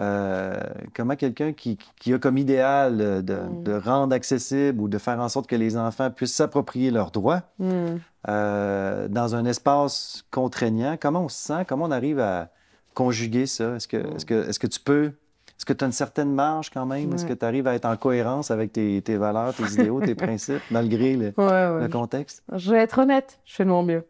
[0.00, 0.58] euh,
[0.92, 1.78] comment quelqu'un qui,
[2.12, 3.62] a comme idéal mm.
[3.62, 7.42] de, rendre accessible ou de faire en sorte que les enfants puissent s'approprier leurs droits
[7.60, 7.98] mm.
[8.28, 11.64] euh, dans un espace contraignant, comment on se sent?
[11.68, 12.48] Comment on arrive à
[12.94, 13.76] conjuguer ça?
[13.76, 14.16] Est-ce que, mm.
[14.16, 15.12] est que, est que tu peux...
[15.60, 17.12] Est-ce que tu as une certaine marge quand même?
[17.12, 20.62] Est-ce que tu arrives à être en cohérence avec tes, valeurs, tes idéaux, tes principes,
[20.70, 22.42] malgré le, le, contexte?
[22.56, 24.06] Je vais être honnête, je fais de mon mieux.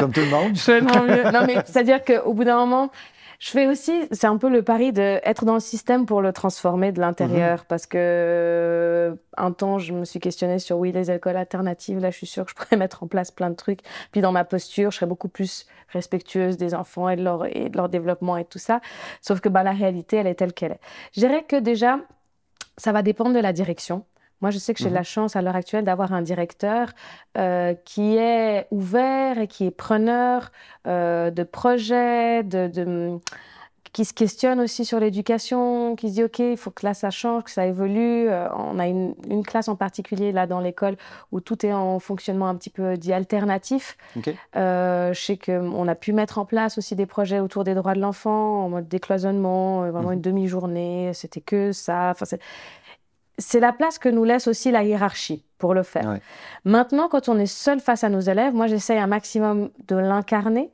[0.00, 0.50] Comme tout le monde?
[0.56, 1.30] je fais de mon mieux.
[1.30, 2.90] Non, mais c'est-à-dire qu'au bout d'un moment,
[3.38, 6.92] je fais aussi, c'est un peu le pari d'être dans le système pour le transformer
[6.92, 7.60] de l'intérieur.
[7.60, 7.64] Mhm.
[7.68, 11.98] Parce que un temps, je me suis questionnée sur oui, les écoles alternatives.
[11.98, 13.80] Là, je suis sûre que je pourrais mettre en place plein de trucs.
[14.12, 17.68] Puis dans ma posture, je serais beaucoup plus respectueuse des enfants et de leur, et
[17.68, 18.80] de leur développement et tout ça.
[19.20, 20.80] Sauf que bah, la réalité, elle est telle qu'elle est.
[21.12, 21.98] Je dirais que déjà,
[22.76, 24.04] ça va dépendre de la direction.
[24.44, 26.90] Moi, je sais que j'ai mmh la chance à l'heure actuelle d'avoir un directeur
[27.38, 30.52] euh, qui est ouvert et qui est preneur
[30.86, 33.18] euh, de projets, de,
[33.94, 37.08] qui se questionne aussi sur l'éducation, qui se dit OK, il faut que là ça
[37.08, 38.28] change, que ça évolue.
[38.28, 39.14] Euh, on a une,
[39.46, 40.98] classe en particulier là dans l'école
[41.32, 43.96] où tout est en fonctionnement un petit peu dit alternatif.
[44.54, 48.00] je sais qu'on a pu mettre en place aussi des projets autour des droits de
[48.00, 52.10] l'enfant en mode décloisonnement, vraiment mmh une demi-journée, c'était que ça.
[52.10, 52.42] Enfin, c'est
[53.54, 56.18] la place que nous laisse aussi la hiérarchie pour le faire.
[56.64, 60.70] Maintenant, quand on est seul face à nos élèves, moi j'essaye un maximum de l'incarner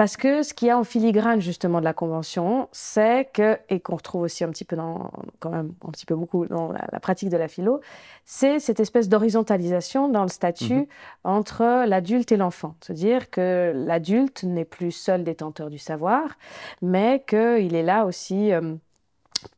[0.00, 3.80] parce que ce qu'il y a en filigrane justement de la convention, c'est que et
[3.80, 5.10] qu'on retrouve aussi un petit peu dans
[5.40, 7.82] quand même un petit peu beaucoup dans la, pratique de la philo,
[8.24, 10.86] c'est cette espèce d'horizontalisation dans le statut mhm.
[11.24, 16.38] entre l'adulte et l'enfant, c'est-à-dire que l'adulte n'est plus seul détenteur du savoir,
[16.80, 18.76] mais qu'il est là aussi euh,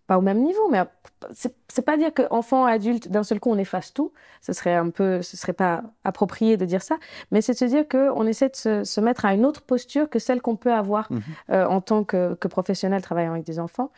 [0.09, 0.83] pas au même niveau, mais
[1.33, 4.13] c'est pas dire qu'enfant, adulte, d'un seul coup, on efface tout.
[4.41, 6.99] Ce serait un peu, ce serait pas approprié de dire ça,
[7.31, 10.19] mais c'est de se dire qu'on essaie de se, mettre à une autre posture que
[10.19, 11.23] celle qu'on peut avoir mhm.
[11.51, 13.91] euh, en tant que, que, professionnel travaillant avec des enfants.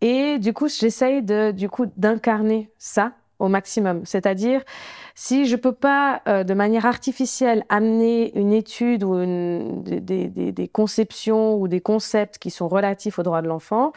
[0.00, 4.02] Et du coup, j'essaye de, du coup, d'incarner ça au maximum.
[4.04, 4.62] C'est-à-dire,
[5.14, 9.16] si je ne peux pas, euh, de manière artificielle, amener une étude ou
[9.82, 13.92] des, conceptions ou des concepts qui sont relatifs aux droits de l'enfant,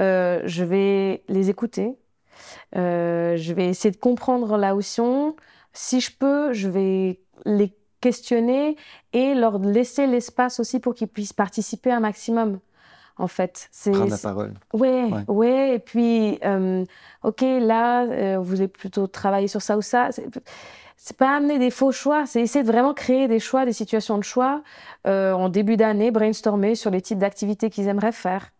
[0.00, 1.96] euh, je vais les écouter.
[2.76, 5.36] Euh, je vais essayer de comprendre là où sont.
[5.72, 8.76] Si je peux, je vais les questionner
[9.12, 12.58] et leur laisser l'espace aussi pour qu'ils puissent participer un maximum
[13.18, 13.68] en fait.
[13.70, 14.54] C'est, Prendre la parole.
[14.72, 16.84] Ouais, ouais, Et puis, euh,
[17.22, 20.10] OK, là, euh, vous avez plutôt travaillé sur ça ou ça.
[20.12, 24.18] C'est, pas amener des faux choix, c'est essayer de vraiment créer des choix, des situations
[24.18, 24.62] de choix
[25.06, 28.52] euh, en début d'année, brainstormer sur les types d'activités qu'ils aimeraient faire.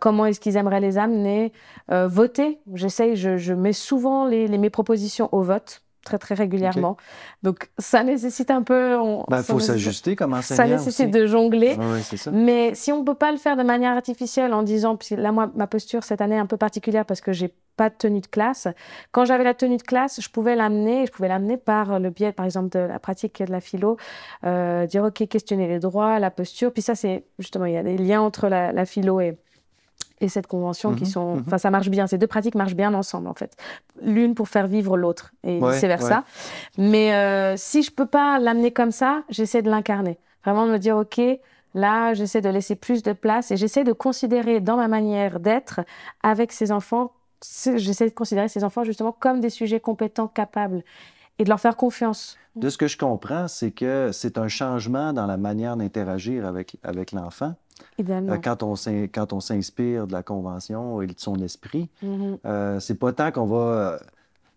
[0.00, 1.52] comment est-ce qu'ils aimeraient les amener
[1.88, 6.96] Voter, j'essaye, je, mets souvent les, mes propositions au vote très très régulièrement.
[7.42, 8.94] Donc ça nécessite un peu.
[8.94, 10.56] Il ben, faut s'ajuster comme enseignant.
[10.56, 11.76] Ça nécessite de jongler.
[12.02, 12.30] ça.
[12.30, 15.32] Mais si on ne peut pas le faire de manière artificielle en disant, puis là
[15.32, 18.20] moi ma posture cette année est un peu particulière parce que j'ai pas de tenue
[18.20, 18.68] de classe.
[19.12, 22.32] Quand j'avais la tenue de classe, je pouvais l'amener, je pouvais l'amener par le biais,
[22.32, 23.96] par exemple, de la pratique de la philo,
[24.44, 26.72] euh, dire ok, questionner les droits, la posture.
[26.72, 29.38] Puis ça, c'est justement, il y a des liens entre la, la philo et,
[30.20, 31.34] et cette convention qui mhm, sont.
[31.36, 31.44] Mhm.
[31.46, 32.06] Enfin, ça marche bien.
[32.06, 33.56] Ces deux pratiques marchent bien ensemble, en fait.
[34.02, 36.24] L'une pour faire vivre l'autre et vice-versa.
[36.76, 40.18] Mais euh, si je peux pas l'amener comme ça, j'essaie de l'incarner.
[40.44, 41.20] Vraiment de me dire, OK,
[41.74, 45.80] là, j'essaie de laisser plus de place et j'essaie de considérer dans ma manière d'être
[46.22, 47.12] avec ces enfants,
[47.76, 50.82] j'essaie de considérer ces enfants justement comme des sujets compétents, capables
[51.38, 52.36] et de leur faire confiance.
[52.56, 56.76] De ce que je comprends, c'est que c'est un changement dans la manière d'interagir avec,
[56.82, 57.54] avec l'enfant.
[58.00, 58.62] Euh, quand
[59.32, 62.38] on, s'inspire de la Convention et de son esprit, mm-hmm.
[62.44, 63.56] euh, c'est pas tant qu'on va.
[63.56, 63.98] Euh,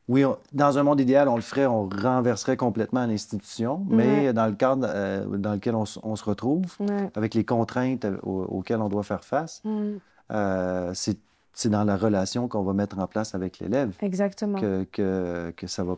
[0.08, 4.54] oui, dans un monde idéal, on le ferait, on renverserait complètement l'institution, mais dans le
[4.54, 4.82] cadre
[5.38, 6.66] dans lequel on, se retrouve,
[7.16, 10.92] avec les contraintes auxquelles on doit faire face, mm.
[10.94, 14.60] c'est dans la relation qu'on va mettre en place avec l'élève Exactement.
[14.60, 15.96] Que, que, que, ça va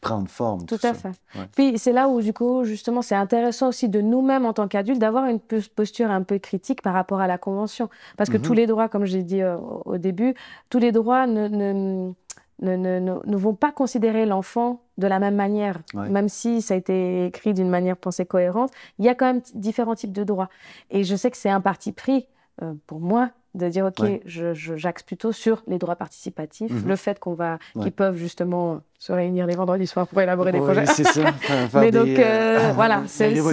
[0.00, 0.66] prendre forme.
[0.66, 1.10] Tout, à fait.
[1.54, 5.00] Puis c'est là où, du coup, justement, c'est intéressant aussi de nous-mêmes en tant qu'adultes
[5.00, 7.88] d'avoir une posture un peu critique par rapport à la Convention.
[8.16, 8.56] Parce que tous mhm.
[8.56, 10.34] les droits, comme j'ai dit euh, au début,
[10.70, 12.12] tous les droits ne, ne,
[12.60, 12.76] ne,
[13.24, 15.80] ne vont pas considérer l'enfant de la même manière.
[15.94, 19.42] Même si ça a été écrit d'une manière pensée cohérente, il y a quand même
[19.54, 20.48] différents types de droits.
[20.90, 22.26] Et je sais que c'est un parti pris
[22.62, 26.88] euh, pour moi de dire ok, j'axe plutôt sur les droits participatifs, mhm.
[26.88, 30.58] le fait qu'on va, qu'ils peuvent justement se réunir les vendredis soirs pour élaborer des
[30.58, 30.86] Oui, projets.
[30.86, 31.20] c'est ça.
[31.74, 33.44] Mais donc, des, euh, voilà, c'est donc.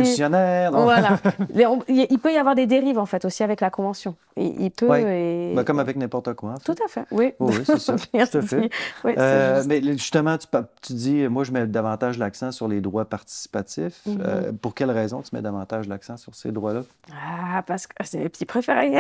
[0.71, 1.17] Voilà.
[1.87, 4.15] Il peut y avoir des dérives, en fait, aussi avec la Convention.
[4.37, 4.87] Il, il peut.
[4.87, 5.51] Ouais.
[5.51, 6.51] et- Ben, comme avec n'importe quoi.
[6.51, 6.73] en fait.
[6.73, 7.33] Tout à fait, oui.
[7.39, 8.69] Oui, oui, c'est ça, tout à fait.
[9.03, 9.67] Oui, Euh, juste.
[9.67, 10.37] mais justement,
[10.81, 14.01] tu, dis, moi, je mets davantage l'accent sur les droits participatifs.
[14.05, 14.17] Mhm.
[14.25, 16.81] Euh, pour quelle raison tu mets davantage l'accent sur ces droits-là?
[17.11, 18.99] Ah, parce que c'est mes petits préférés.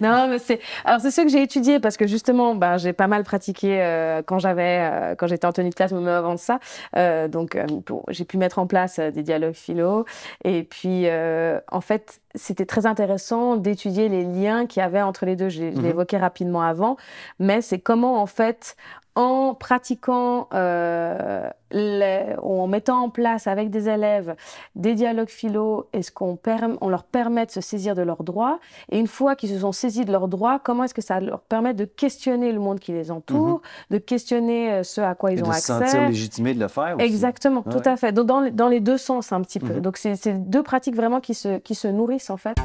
[0.00, 0.60] non, mais c'est.
[0.84, 4.22] Alors, c'est ceux que j'ai étudiés parce que justement, ben, j'ai pas mal pratiqué euh,
[4.24, 6.58] quand j'avais, euh, quand j'étais en tenue de classe, même avant ça.
[6.96, 10.04] Euh, donc, euh, pour- j'ai pu mettre en place des dialogues philo.
[10.44, 11.06] Et puis,
[11.70, 15.48] en fait, c'était très intéressant d'étudier les liens qu'il y avait entre les deux.
[15.48, 15.84] Je je l'ai Mhm.
[15.86, 16.96] évoqué rapidement avant,
[17.38, 18.76] mais c'est comment, en fait,
[19.16, 24.34] en pratiquant, euh, les- en mettant en place avec des élèves
[24.74, 26.36] des dialogues philo, est-ce qu'on
[26.80, 28.58] on leur permet de se saisir de leurs droits?
[28.90, 31.40] Et une fois qu'ils se sont saisis de leurs droits, comment est-ce que ça leur
[31.40, 35.38] permet de questionner le monde qui les entoure, de questionner euh, ce à quoi ils
[35.40, 35.44] Mhm.
[35.44, 35.86] Et ont de se accès?
[35.90, 37.04] sentir légitimé de le faire aussi.
[37.06, 38.12] Exactement, tout à fait.
[38.12, 39.74] Dans, les- dans les deux sens, un petit peu.
[39.74, 39.80] Mhm.
[39.80, 42.56] Donc, c'est c'est deux pratiques vraiment qui se, qui se nourrissent, en fait.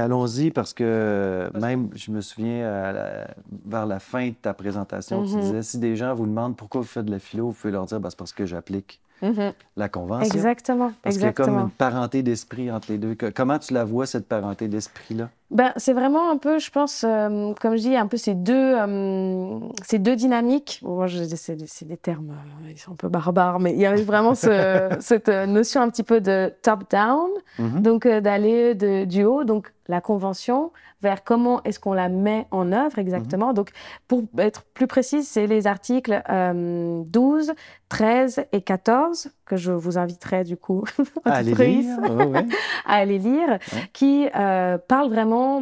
[0.00, 3.28] Allons-y parce que même, je me souviens, la-
[3.66, 5.40] vers la fin de ta présentation, tu Mhm.
[5.40, 7.86] disais, si des gens vous demandent pourquoi vous faites de la philo, vous pouvez leur
[7.86, 9.52] dire, Ben, c'est parce que j'applique Mhm.
[9.76, 10.26] la convention.
[10.26, 13.16] Exactement, Parce qu'il y a comme une parenté d'esprit entre les deux.
[13.34, 15.28] Comment tu la vois, cette parenté d'esprit-là?
[15.50, 18.54] Ben, c'est vraiment un peu, je pense, euh, comme je dis, un peu ces deux,
[18.78, 20.78] euh, ces deux dynamiques.
[20.82, 24.34] Bon, c'est des- termes, euh, ils sont un peu barbares, mais il y avait vraiment
[24.36, 24.46] ce-
[25.00, 27.80] cette notion un petit peu de top-down, Mhm.
[27.82, 28.74] donc d'aller
[29.06, 30.70] du haut, donc la convention,
[31.02, 33.52] vers comment est-ce qu'on la met en œuvre exactement.
[33.54, 33.70] Donc,
[34.06, 37.54] pour être plus précise, c'est les articles euh, 12,
[37.88, 40.84] 13 et 14 que je vous inviterai du coup
[41.24, 41.98] À à aller lire.
[42.28, 42.44] Ouais.
[42.86, 43.58] à aller lire,
[43.94, 45.10] qui euh, parle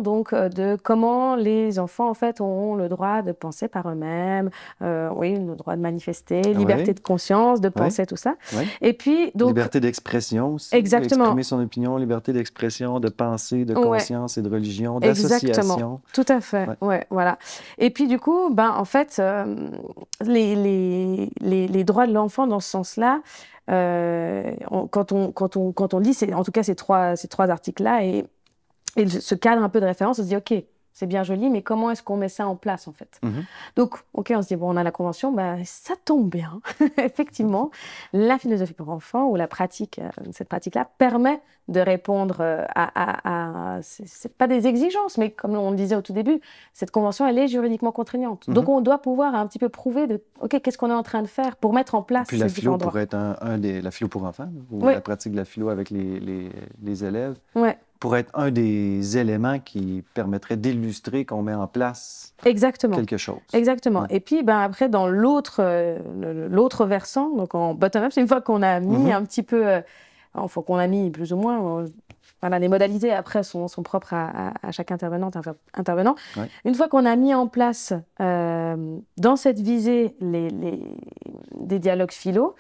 [0.01, 4.51] donc euh, de comment les enfants en fait ont le droit de penser par eux-mêmes,
[4.83, 6.95] euh, oui, le droit de manifester, liberté Ouais.
[6.95, 8.35] de conscience, de penser, tout ça.
[8.55, 8.67] Ouais.
[8.81, 10.75] Et puis donc liberté d'expression aussi.
[10.75, 11.25] Exactement.
[11.25, 13.83] Exprimer son opinion, liberté d'expression, de pensée, de Ouais.
[13.83, 16.01] conscience et de religion, d'association.
[16.13, 16.77] Tout à fait, Ouais.
[16.89, 17.07] ouais.
[17.11, 17.39] voilà.
[17.79, 19.55] Et puis du coup, ben en fait, euh,
[20.25, 23.21] les, les, les, les droits de l'enfant dans ce sens-là,
[23.71, 27.29] euh, on- quand, on, quand, on, quand on lit, en tout cas ces trois, ces
[27.29, 28.25] trois articles-là, et,
[28.97, 30.55] et ce cadre un peu de référence, on se dit, OK,
[30.93, 33.21] c'est bien joli, mais comment est-ce qu'on met ça en place, en fait?
[33.23, 33.45] Mhm.
[33.77, 36.61] Donc, OK, on se dit, bon, on a la convention, ben, ça tombe bien.
[36.99, 37.71] Effectivement,
[38.13, 42.91] la philosophie pour enfants, ou la pratique, euh, cette pratique-là, permet de répondre euh, à...
[42.95, 46.41] à, à c'est pas des exigences, mais comme on le disait au tout début,
[46.73, 48.49] cette convention, elle est juridiquement contraignante.
[48.49, 48.55] Mhm.
[48.55, 51.23] Donc, on doit pouvoir un petit peu prouver de, OK, qu'est-ce qu'on est en train
[51.23, 53.83] de faire pour mettre en place Puis la philo pourrait être un, un des...
[53.83, 54.95] La philo pour enfants, ou Oui.
[54.95, 56.51] la pratique de la philo avec les, les,
[56.83, 62.33] les élèves, Ouais, pourrait être un des éléments qui permettrait d'illustrer qu'on met en place
[62.45, 62.97] exactement.
[62.97, 63.39] quelque chose.
[63.53, 64.03] Exactement.
[64.03, 64.07] Ouais.
[64.11, 65.99] Et puis, ben, après, dans l'autre euh,
[66.51, 69.11] l'autre versant, donc en bottom-up, c'est une fois qu'on a mis Mhm.
[69.13, 69.81] un petit peu, euh,
[70.35, 71.85] enfin, qu'on a mis plus ou moins,
[72.41, 76.15] voilà, les modalités après sont, sont propres à, à- à chaque intervenante, inter- intervenant.
[76.37, 76.49] Ouais.
[76.65, 80.85] Une fois qu'on a mis en place euh, dans cette visée les, les-
[81.61, 82.55] des dialogues philo,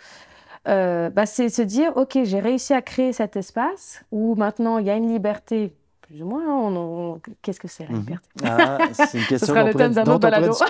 [0.66, 4.86] euh, bah, c'est se dire, OK, j'ai réussi à créer cet espace où maintenant il
[4.86, 5.74] y a une liberté,
[6.09, 6.76] plus ou moins, hein, on-
[7.16, 8.00] on- qu'est-ce que c'est la Mhm.
[8.00, 10.52] liberté Ah, c'est une question sera qu'on le thème d'un autre balado.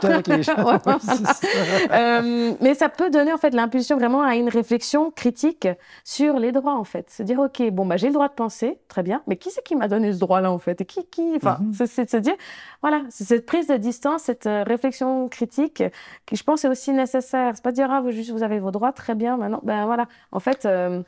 [1.93, 5.69] Euh, mais ça peut donner en fait l'impulsion vraiment à une réflexion critique
[6.05, 7.09] sur les droits en fait.
[7.11, 9.63] Se dire ok bon bah j'ai le droit de penser très bien mais qui c'est
[9.65, 10.81] qui m'a donné ce droit là en fait?
[10.81, 11.73] Et qui qui enfin Mhm.
[11.75, 12.35] c'est c'est de se dire
[12.83, 15.83] voilà c'est cette prise de distance cette euh, réflexion critique
[16.27, 17.53] qui je pense est aussi nécessaire.
[17.55, 20.07] C'est pas dire ah vous juste vous avez vos droits très bien maintenant ben voilà
[20.33, 21.03] en fait euh,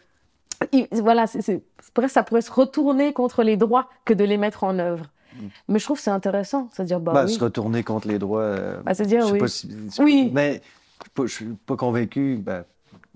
[0.73, 1.63] il- voilà c'est
[2.09, 5.07] ça pourrait se retourner contre les droits que de les mettre en œuvre.
[5.35, 5.47] Mm.
[5.69, 8.41] Mais je trouve que c'est intéressant, se dire bah oui, Se retourner contre les droits.
[8.43, 9.39] euh, bah, se dire je sais oui.
[9.39, 10.31] pas si- je- Oui.
[10.33, 10.61] Mais
[11.17, 12.43] je je suis pas convaincu.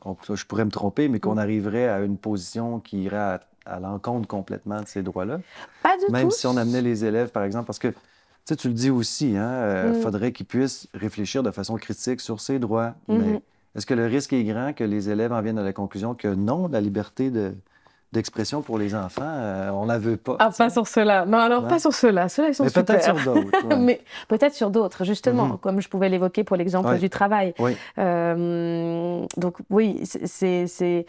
[0.04, 1.20] On- je pourrais me tromper, mais Mm.
[1.20, 5.40] qu'on arriverait à une position qui irait à, à l'encontre complètement de ces droits-là.
[5.82, 6.34] Pas du Même tout.
[6.34, 7.88] si on amenait les élèves, par exemple, parce que
[8.46, 9.94] tu le dis aussi, il Mm.
[10.02, 12.94] faudrait qu'ils puissent réfléchir de façon critique sur ces droits.
[13.08, 13.18] Mhm.
[13.18, 13.42] Mais
[13.74, 16.28] est-ce que le risque est grand que les élèves en viennent à la conclusion que
[16.28, 17.54] non, la liberté de,
[18.14, 20.36] d'expression pour les enfants, euh, on la veut pas.
[20.38, 21.26] Ah, pas sur ceux-là.
[21.26, 21.68] Non, alors Ouais.
[21.68, 22.30] pas sur ceux-là.
[22.30, 22.84] Ceux-là, ils sont Mais super.
[22.86, 23.50] peut-être sur d'autres.
[23.68, 23.76] ouais.
[23.76, 25.58] Mais peut-être sur d'autres, justement, Mhm.
[25.58, 26.98] comme je pouvais l'évoquer pour l'exemple Ouais.
[26.98, 27.52] du travail.
[27.58, 27.76] Oui.
[27.98, 31.06] Euh, donc oui, c'est- c'est-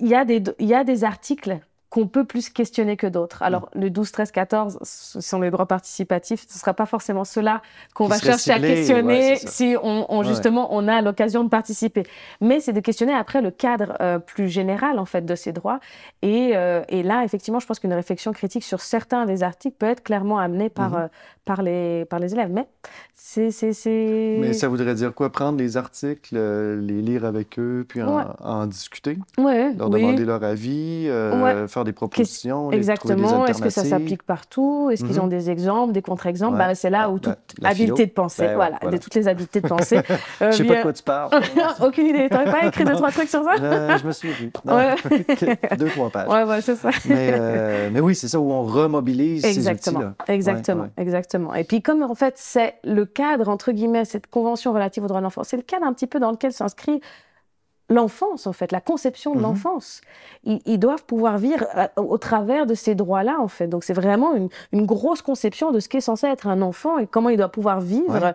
[0.00, 1.58] il y a des, il y a des articles
[1.92, 3.42] qu'on peut plus questionner que d'autres.
[3.42, 3.80] Alors, Mm.
[3.82, 6.46] le 12, 13, 14, ce sont les droits participatifs.
[6.48, 7.60] Ce ne sera pas forcément ceux-là
[7.92, 11.50] qu'on va chercher à questionner ouais, si on, on- Ouais, justement on a l'occasion de
[11.50, 12.04] participer.
[12.40, 15.80] Mais c'est de questionner après le cadre euh, plus général en fait de ces droits.
[16.22, 19.84] Et, euh, et là, effectivement, je pense qu'une réflexion critique sur certains des articles peut
[19.86, 20.96] être clairement amenée par, Mhm.
[20.96, 21.08] euh,
[21.44, 22.50] par, les, par les élèves.
[22.50, 22.68] Mais
[23.12, 23.50] c'est...
[23.50, 24.38] c'est, c'est...
[24.40, 25.28] Mais ça voudrait dire quoi?
[25.30, 28.24] Prendre les articles, les lire avec eux, puis en, Ouais.
[28.40, 29.74] en discuter, leur oui.
[29.76, 33.46] demander leur avis, euh, faire des propositions, les- Exactement.
[33.46, 35.22] Est-ce que ça s'applique partout Est-ce qu'ils Mhm.
[35.24, 36.54] ont des exemples, des contre-exemples?
[36.58, 36.66] Ouais.
[36.68, 38.96] Ben, C'est là où toute habileté de penser, Ben voilà, voilà.
[38.96, 39.96] de toutes les habiletés de penser.
[40.42, 41.30] euh, Je sais pas de vient- quoi tu parles.
[41.84, 42.28] Aucune idée.
[42.28, 43.54] T'aurais pas écrit deux, trois trucs sur ça?
[43.60, 44.50] Euh, je me suis vu.
[45.78, 46.28] Deux, trois pages.
[46.28, 46.90] Ouais, ouais, c'est ça.
[47.06, 50.34] Mais, euh, mais oui, c'est ça où on remobilise Exactement, ces outils-là.
[50.34, 51.54] exactement, Ouais, exactement.
[51.54, 55.20] Et puis comme en fait c'est le cadre entre guillemets cette convention relative aux droits
[55.20, 57.00] de l'enfant, c'est le cadre un petit peu dans lequel s'inscrit
[57.92, 59.42] l'enfance en fait, la conception de Mhm.
[59.42, 60.00] l'enfance.
[60.44, 63.66] Ils, ils doivent pouvoir vivre euh, au travers de ces droits-là en fait.
[63.68, 67.06] Donc c'est vraiment une, une grosse conception de ce qu'est censé être un enfant et
[67.06, 68.20] comment il doit pouvoir vivre.
[68.20, 68.32] Ouais.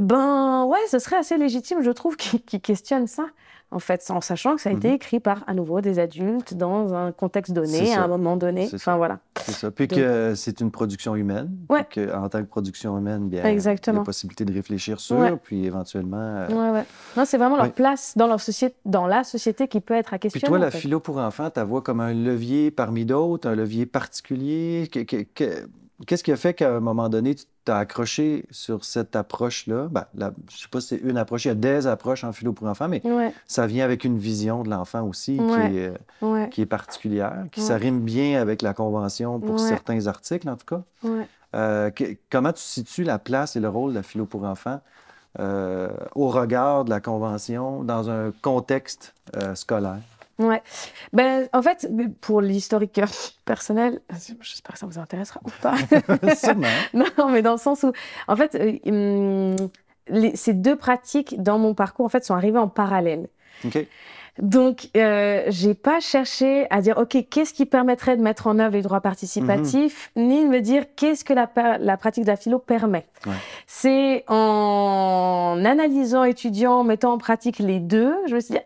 [0.00, 3.26] Ben ouais, ce serait assez légitime, je trouve, qu'ils qu'ils questionnent ça.
[3.72, 4.94] En fait, en sachant que ça a été Mhm.
[4.94, 8.66] écrit par à nouveau des adultes dans un contexte donné, à un moment donné.
[8.66, 8.96] C'est Enfin ça.
[8.96, 9.20] voilà.
[9.44, 9.70] C'est ça.
[9.70, 11.50] Puis Donc- que c'est une production humaine.
[11.68, 11.84] Ouais.
[11.88, 14.00] Puis qu'en tant que production humaine, bien, il y Exactement.
[14.00, 15.36] a possibilité de réfléchir sur, Ouais.
[15.36, 16.16] puis éventuellement.
[16.18, 16.84] euh, Ouais, ouais.
[17.16, 20.18] Non, c'est vraiment leur place dans, leur société, dans la société qui peut être à
[20.18, 20.48] Puis questionner.
[20.48, 20.78] toi, la en fait.
[20.78, 24.88] philo pour enfants, tu vois comme un levier parmi d'autres, un levier particulier?
[24.92, 25.68] Que- que- que-
[26.06, 29.88] Qu'est-ce qui a fait qu'à un moment donné, tu t'as accroché sur cette approche-là?
[29.90, 32.32] Ben, la- je sais pas si c'est une approche, il y a des approches en
[32.32, 35.46] philo pour enfants, mais Ouais, ça vient avec une vision de l'enfant aussi Ouais.
[35.70, 35.92] qui, est,
[36.22, 40.66] ouais, qui est particulière, qui s'arrime bien avec la Convention pour certains articles, en tout
[40.66, 40.82] cas.
[41.54, 44.80] Euh, que- comment tu situes la place et le rôle de la philo pour enfants
[45.38, 49.98] euh, au regard de la Convention dans un contexte euh, scolaire?
[50.40, 50.62] Ouais.
[51.12, 51.88] Ben, en fait,
[52.20, 53.00] pour l'historique
[53.44, 54.00] personnel,
[54.40, 55.74] j'espère que ça vous intéressera ou pas.
[56.94, 57.92] Non, mais dans le sens où,
[58.26, 59.56] en fait, euh,
[60.08, 63.28] les- ces deux pratiques dans mon parcours, en fait, sont arrivées en parallèle.
[63.64, 63.86] OK.
[64.38, 68.72] Donc, euh, j'ai pas cherché à dire, OK, qu'est-ce qui permettrait de mettre en œuvre
[68.74, 71.46] les droits participatifs, ni de me dire qu'est-ce que la,
[71.96, 73.06] pratique de la philo permet.
[73.26, 73.34] Ouais.
[73.66, 78.60] C'est en analysant, étudiant, mettant en pratique les deux, je me suis dit,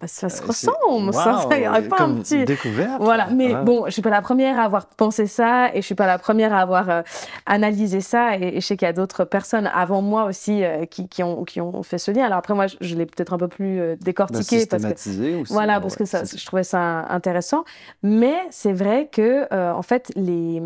[0.00, 2.44] bah, ça se Euh, ressemble, ça, Wow, ça y aurait pas un petit...
[2.44, 3.00] découverte.
[3.00, 3.62] Voilà, mais Ah.
[3.62, 6.18] bon, je suis pas la première à avoir pensé ça et je suis pas la
[6.18, 7.02] première à avoir euh,
[7.46, 10.86] analysé ça et, et je sais qu'il y a d'autres personnes avant moi aussi euh,
[10.86, 12.24] qui, qui ont, qui ont fait ce lien.
[12.26, 15.42] Alors après, moi, je, je l'ai peut-être un peu plus euh, Ben, décortiqué parce que
[15.42, 15.52] aussi.
[15.52, 17.64] voilà, ouais, parce que ça, je trouvais ça intéressant.
[18.02, 20.60] Mais c'est vrai que, euh, en fait, les,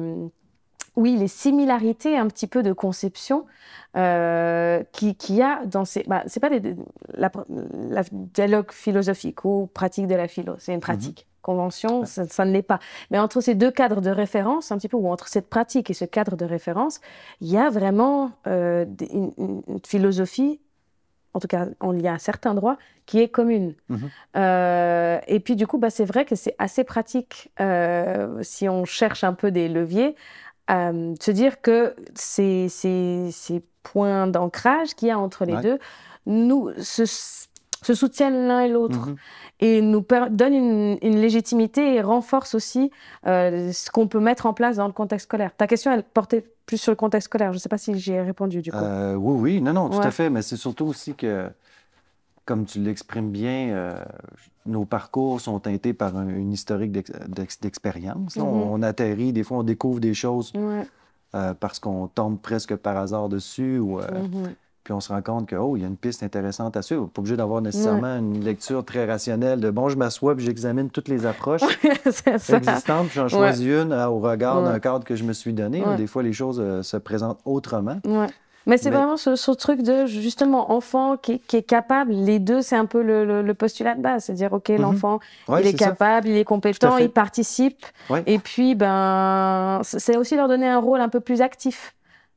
[0.98, 3.46] oui, les similarités un petit peu de conception
[3.96, 6.02] euh, qui- qu'il y a dans ces.
[6.08, 6.74] Bah, c'est pas des,
[7.14, 7.30] la,
[7.88, 11.26] la dialogue philosophique ou pratique de la philo, c'est une pratique.
[11.40, 12.80] Convention, ça, ça ne l'est pas.
[13.10, 15.94] Mais entre ces deux cadres de référence, un petit peu, ou entre cette pratique et
[15.94, 17.00] ce cadre de référence,
[17.40, 20.60] il y a vraiment euh, une, philosophie,
[21.32, 22.76] en tout cas en lien à certains droits,
[23.06, 23.74] qui est commune.
[23.88, 24.10] Mhm.
[24.36, 28.84] Euh, et puis du coup, bah, c'est vrai que c'est assez pratique euh, si on
[28.84, 30.16] cherche un peu des leviers,
[30.70, 35.62] euh, se dire que ces, ces, ces points d'ancrage qu'il y a entre les Ouais.
[35.62, 35.78] deux
[36.26, 39.16] nous se, se soutiennent l'un et l'autre Mhm.
[39.60, 42.90] et nous donnent une, une légitimité et renforcent aussi
[43.26, 45.52] euh, ce qu'on peut mettre en place dans le contexte scolaire.
[45.56, 47.52] Ta question, elle portait plus sur le contexte scolaire.
[47.52, 48.76] Je ne sais pas si j'y ai répondu du coup.
[48.76, 50.06] Euh, oui, oui, non, non, tout Ouais.
[50.06, 51.48] à fait, mais c'est surtout aussi que,
[52.48, 53.92] comme tu l'exprimes bien, euh,
[54.64, 58.36] nos parcours sont teintés par un- une historique d'ex- d'ex- d'expérience.
[58.36, 58.42] Mhm.
[58.42, 60.86] on, on atterrit, des fois, on découvre des choses Ouais.
[61.34, 64.54] euh, parce qu'on tombe presque par hasard dessus, ou, euh, Mhm.
[64.82, 67.06] puis on se rend compte que, oh, il y a une piste intéressante à suivre.
[67.08, 71.08] Pas obligé d'avoir nécessairement une lecture très rationnelle de, bon, je m'assois puis j'examine toutes
[71.08, 71.60] les approches
[72.26, 75.84] existantes, puis j'en choisis une euh, au regard d'un cadre que je me suis donné.
[75.98, 77.98] Des fois, les choses se présentent autrement.
[78.68, 82.12] Mais c'est Mais- vraiment ce, ce truc de justement enfant qui, qui est capable.
[82.12, 85.18] Les deux, c'est un peu le, le- le postulat de base, c'est dire ok, l'enfant,
[85.48, 85.54] Mhm.
[85.54, 85.86] Ouais, il est, ça.
[85.86, 88.22] capable, il est compétent, il participe, Ouais.
[88.26, 91.94] et puis ben, c'est aussi leur donner un rôle un peu plus actif.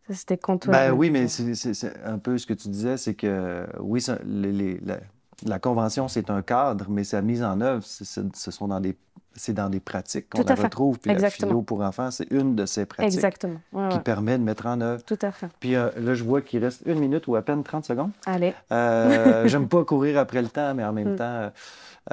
[0.07, 0.71] Ça, C'était quand toi.
[0.73, 4.51] Ben oui, mais c'est un peu ce que tu disais, c'est que oui, ça- les-
[4.51, 4.97] les- la,
[5.45, 8.95] la convention, c'est un cadre, mais sa mise en œuvre, ce sont dans des
[9.35, 10.99] c'est dans des pratiques qu'on la retrouve.
[10.99, 13.59] Puis la philo pour enfants, c'est une de ces pratiques Exactement.
[13.89, 15.03] qui permet de mettre en œuvre.
[15.03, 15.47] Tout à fait.
[15.59, 18.11] Puis euh, là, je vois qu'il reste une minute ou à peine 30 secondes.
[18.25, 18.53] Allez.
[18.71, 21.17] Euh, J'aime pas courir après le temps, mais en même mm.
[21.17, 21.51] temps,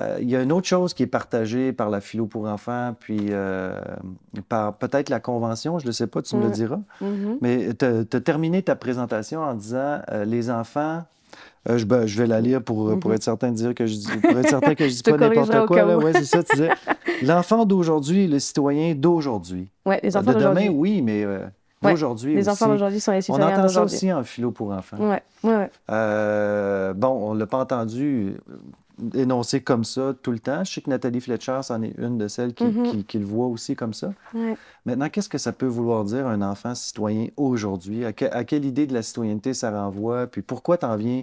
[0.01, 2.95] euh, il y a une autre chose qui est partagée par la philo pour enfants,
[2.99, 3.31] puis
[4.49, 6.81] par peut-être la convention, je ne sais pas, tu me le diras.
[7.03, 7.39] Mm-hmm.
[7.41, 11.05] Mais tu as, terminé ta présentation en disant les enfants
[11.69, 13.17] euh, ben, je, vais la lire pour, pour, mhm.
[13.17, 15.67] être certain de dire que je dis, pour être certain que je dis pas n'importe
[15.67, 15.97] quoi.
[15.97, 16.71] Oui, c'est ça, tu disais.
[17.23, 19.69] L'enfant d'aujourd'hui, le citoyen d'aujourd'hui.
[19.85, 21.41] Oui, les enfants De demain, oui, mais euh,
[21.83, 24.97] d'aujourd'hui Les enfants d'aujourd'hui sont les citoyens On entend ça aussi en philo pour enfants.
[25.01, 25.65] Oui, oui, oui.
[25.91, 28.35] Euh, bon, on ne l'a pas entendu
[29.15, 30.65] énoncé comme ça tout le temps.
[30.65, 33.05] Je sais que Nathalie Fletcher, c'en est une de celles qui, mhm.
[33.05, 34.13] qui, le voit aussi comme ça.
[34.85, 38.05] Maintenant, qu'est-ce que ça peut vouloir dire un enfant citoyen aujourd'hui?
[38.05, 40.27] À, à, quelle idée de la citoyenneté ça renvoie?
[40.27, 41.23] Puis pourquoi tu en viens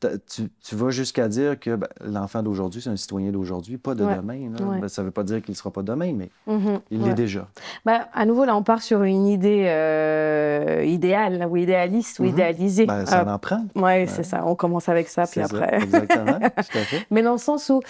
[0.00, 4.50] tu, vas jusqu'à dire que ben, l'enfant d'aujourd'hui, c'est un citoyen d'aujourd'hui, pas de demain.
[4.80, 6.80] Ben, ça ne veut pas dire qu'il ne sera pas demain, mais mm-hmm.
[6.90, 7.48] il l'est déjà.
[7.84, 12.28] Ben, à nouveau, là, on part sur une idée euh, idéale, ou idéaliste, ou mm-hmm.
[12.28, 12.86] idéalisée.
[12.86, 13.64] ça euh, en prend.
[13.74, 14.44] Oui, c'est ça.
[14.46, 15.82] On commence avec ça, puis après.
[15.82, 17.06] exactement, tout à fait.
[17.10, 17.80] Mais dans le sens où,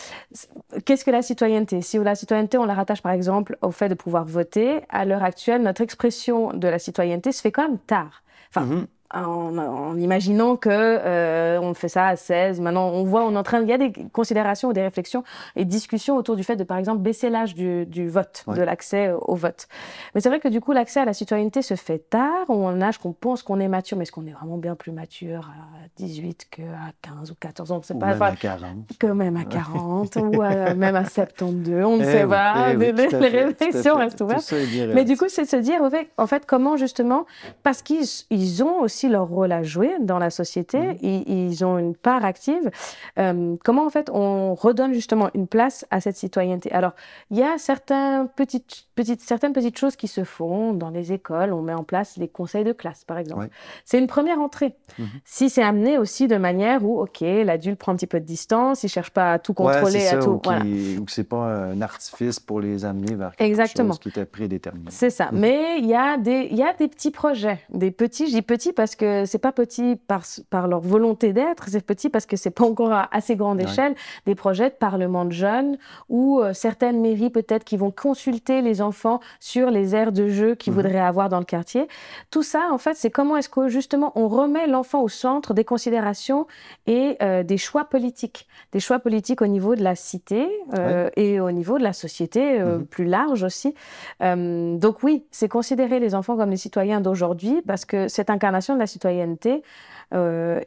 [0.84, 1.80] qu'est-ce que la citoyenneté?
[1.82, 5.22] Si la citoyenneté, on la rattache par exemple au fait de pouvoir voter, à l'heure
[5.22, 8.22] actuelle, notre expression de la citoyenneté se fait quand même tard.
[8.50, 12.61] Enfin, mm-hmm en, imaginant que euh, on fait ça à 16.
[12.61, 15.24] Maintenant, on voit, on est en train, il y a des considérations ou des réflexions
[15.56, 19.34] et discussions autour du fait de, par exemple, baisser l'âge du, vote, de l'accès au
[19.34, 19.66] vote.
[20.14, 22.80] Mais c'est vrai que du coup, l'accès à la citoyenneté se fait tard, ou en
[22.80, 25.88] âge qu'on pense qu'on est mature, mais est-ce qu'on est vraiment bien plus mature à
[25.96, 26.62] 18 qu'à
[27.02, 27.76] 15 ou 14 ans?
[27.76, 28.06] On ne sait pas.
[28.06, 28.98] Même à 40.
[28.98, 30.42] Que même à 40 ou
[30.76, 32.72] même à 72, on ne eh sait pas.
[32.72, 34.54] Eh les, réflexions restent ouvertes.
[34.94, 35.80] Mais du coup, c'est de se dire,
[36.16, 37.26] en fait, comment justement,
[37.62, 40.98] parce qu'ils ont aussi leur rôle à jouer dans la société, mhm.
[41.03, 42.70] ils, ont une part active.
[43.18, 46.70] Euh, comment en fait on redonne justement une place à cette citoyenneté?
[46.72, 46.92] Alors,
[47.30, 51.53] il y a certains petites, petites, certaines petites choses qui se font dans les écoles.
[51.53, 53.48] On met en place les conseils de classe, par exemple.
[53.84, 54.74] C'est une première entrée.
[54.98, 55.07] Mhm.
[55.24, 58.82] Si c'est amené aussi de manière où, OK, l'adulte prend un petit peu de distance,
[58.82, 60.30] il cherche pas à tout contrôler, à tout.
[60.30, 60.64] Ou, voilà.
[60.64, 63.90] ou que c'est pas un artifice pour les amener vers quelque Exactement.
[63.90, 64.90] chose qui était prédéterminé.
[64.90, 65.30] C'est ça.
[65.32, 65.38] Mhm.
[65.40, 68.42] Mais il y, a des, il y a des petits projets, des petits, je dis
[68.42, 72.36] petits parce que c'est pas petit par, par leur volonté d'être, c'est petit parce que
[72.36, 73.95] c'est pas encore à assez grande échelle.
[74.26, 75.78] Des projets de parlement de jeunes
[76.09, 80.55] ou euh, certaines mairies peut-être qui vont consulter les enfants sur les aires de jeu
[80.55, 81.88] qu'ils mmh voudraient avoir dans le quartier.
[82.30, 85.64] Tout ça, en fait, c'est comment est-ce que justement on remet l'enfant au centre des
[85.64, 86.47] considérations
[86.86, 91.41] et euh, des choix politiques, des choix politiques au niveau de la cité euh, et
[91.41, 93.74] au niveau de la société mmh plus large aussi.
[94.20, 98.87] donc oui, c'est considérer les enfants comme les citoyens d'aujourd'hui parce que cette incarnation la
[98.87, 99.62] citoyenneté
[100.12, 100.61] euh,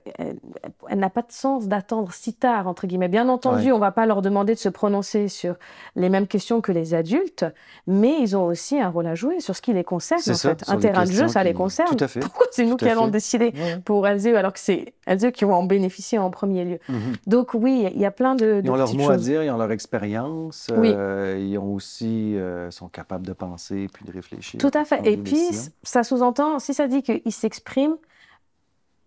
[0.89, 3.09] elle, n'a pas de sens d'attendre si tard, entre guillemets.
[3.09, 5.55] Bien entendu, on ne va pas leur demander de se prononcer sur
[5.95, 7.45] les mêmes questions que les adultes,
[7.85, 10.21] mais ils ont aussi un rôle à jouer sur ce qui les concerne.
[10.27, 10.63] En fait.
[10.67, 11.95] Un terrain de jeu, ça les concerne.
[11.95, 12.21] Tout à fait.
[12.21, 15.63] Pourquoi c'est nous qui allons décider pour elles alors que c'est elles qui vont en
[15.63, 16.79] bénéficier en premier lieu?
[16.87, 17.13] Mhm.
[17.27, 19.57] Donc oui, il y a plein de, Ils ont leur mot à dire, ils ont
[19.57, 24.59] leur expérience, euh, ils ont aussi, euh, sont capables de penser puis de réfléchir.
[24.59, 25.05] Tout à fait.
[25.05, 25.49] Et puis,
[25.83, 27.97] ça sous-entend, si ça dit qu'ils s'expriment,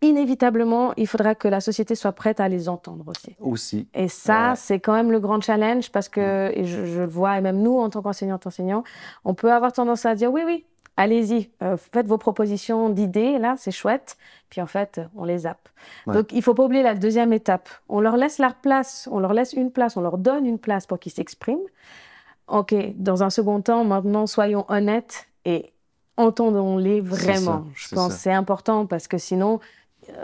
[0.02, 3.36] inévitablement, il faudra que la société soit prête à les entendre aussi.
[3.40, 3.88] Aussi.
[3.94, 7.40] Et ça, c'est quand même le grand challenge parce que, et je, le vois, et
[7.40, 8.84] même nous, en tant qu'enseignante, enseignants,
[9.24, 10.64] on peut avoir tendance à dire oui, oui,
[10.96, 14.16] allez-y, euh, faites vos propositions d'idées, là, c'est chouette.
[14.50, 15.68] Puis en fait, on les zappe.
[16.06, 17.68] Donc, il faut pas oublier la deuxième étape.
[17.88, 20.86] On leur laisse leur place, on leur laisse une place, on leur donne une place
[20.86, 21.66] pour qu'ils s'expriment.
[22.48, 25.72] OK, dans un second temps, maintenant, soyons honnêtes et
[26.16, 27.64] entendons-les vraiment.
[27.74, 29.60] Je pense que c'est important parce que sinon,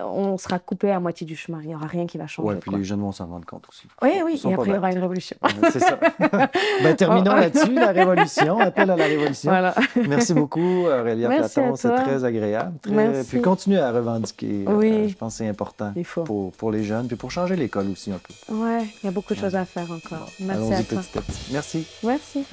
[0.04, 1.60] on sera coupé à moitié du chemin.
[1.62, 2.48] Il n'y aura rien qui va changer.
[2.48, 3.86] Oui, puis les jeunes vont s'en rendre compte aussi.
[4.02, 5.36] Oui, oui, et après, il y aura une révolution.
[5.72, 5.98] c'est ça.
[6.82, 9.50] ben, terminons là-dessus, la révolution, appel à la révolution.
[9.50, 9.74] Voilà.
[10.08, 11.76] Merci beaucoup, Aurélia Platon.
[11.76, 12.78] C'est très agréable.
[12.80, 13.24] Très...
[13.24, 14.64] Puis continue à revendiquer.
[14.68, 15.08] Euh, oui.
[15.08, 15.92] je pense que c'est important
[16.24, 18.32] Pour, pour les jeunes, puis pour changer l'école aussi un peu.
[18.50, 20.28] Oui, il y a beaucoup de choses à faire encore.
[20.40, 21.00] Merci à toi.
[21.00, 21.52] Petit à petit.
[21.52, 21.86] Merci.
[22.02, 22.44] Merci.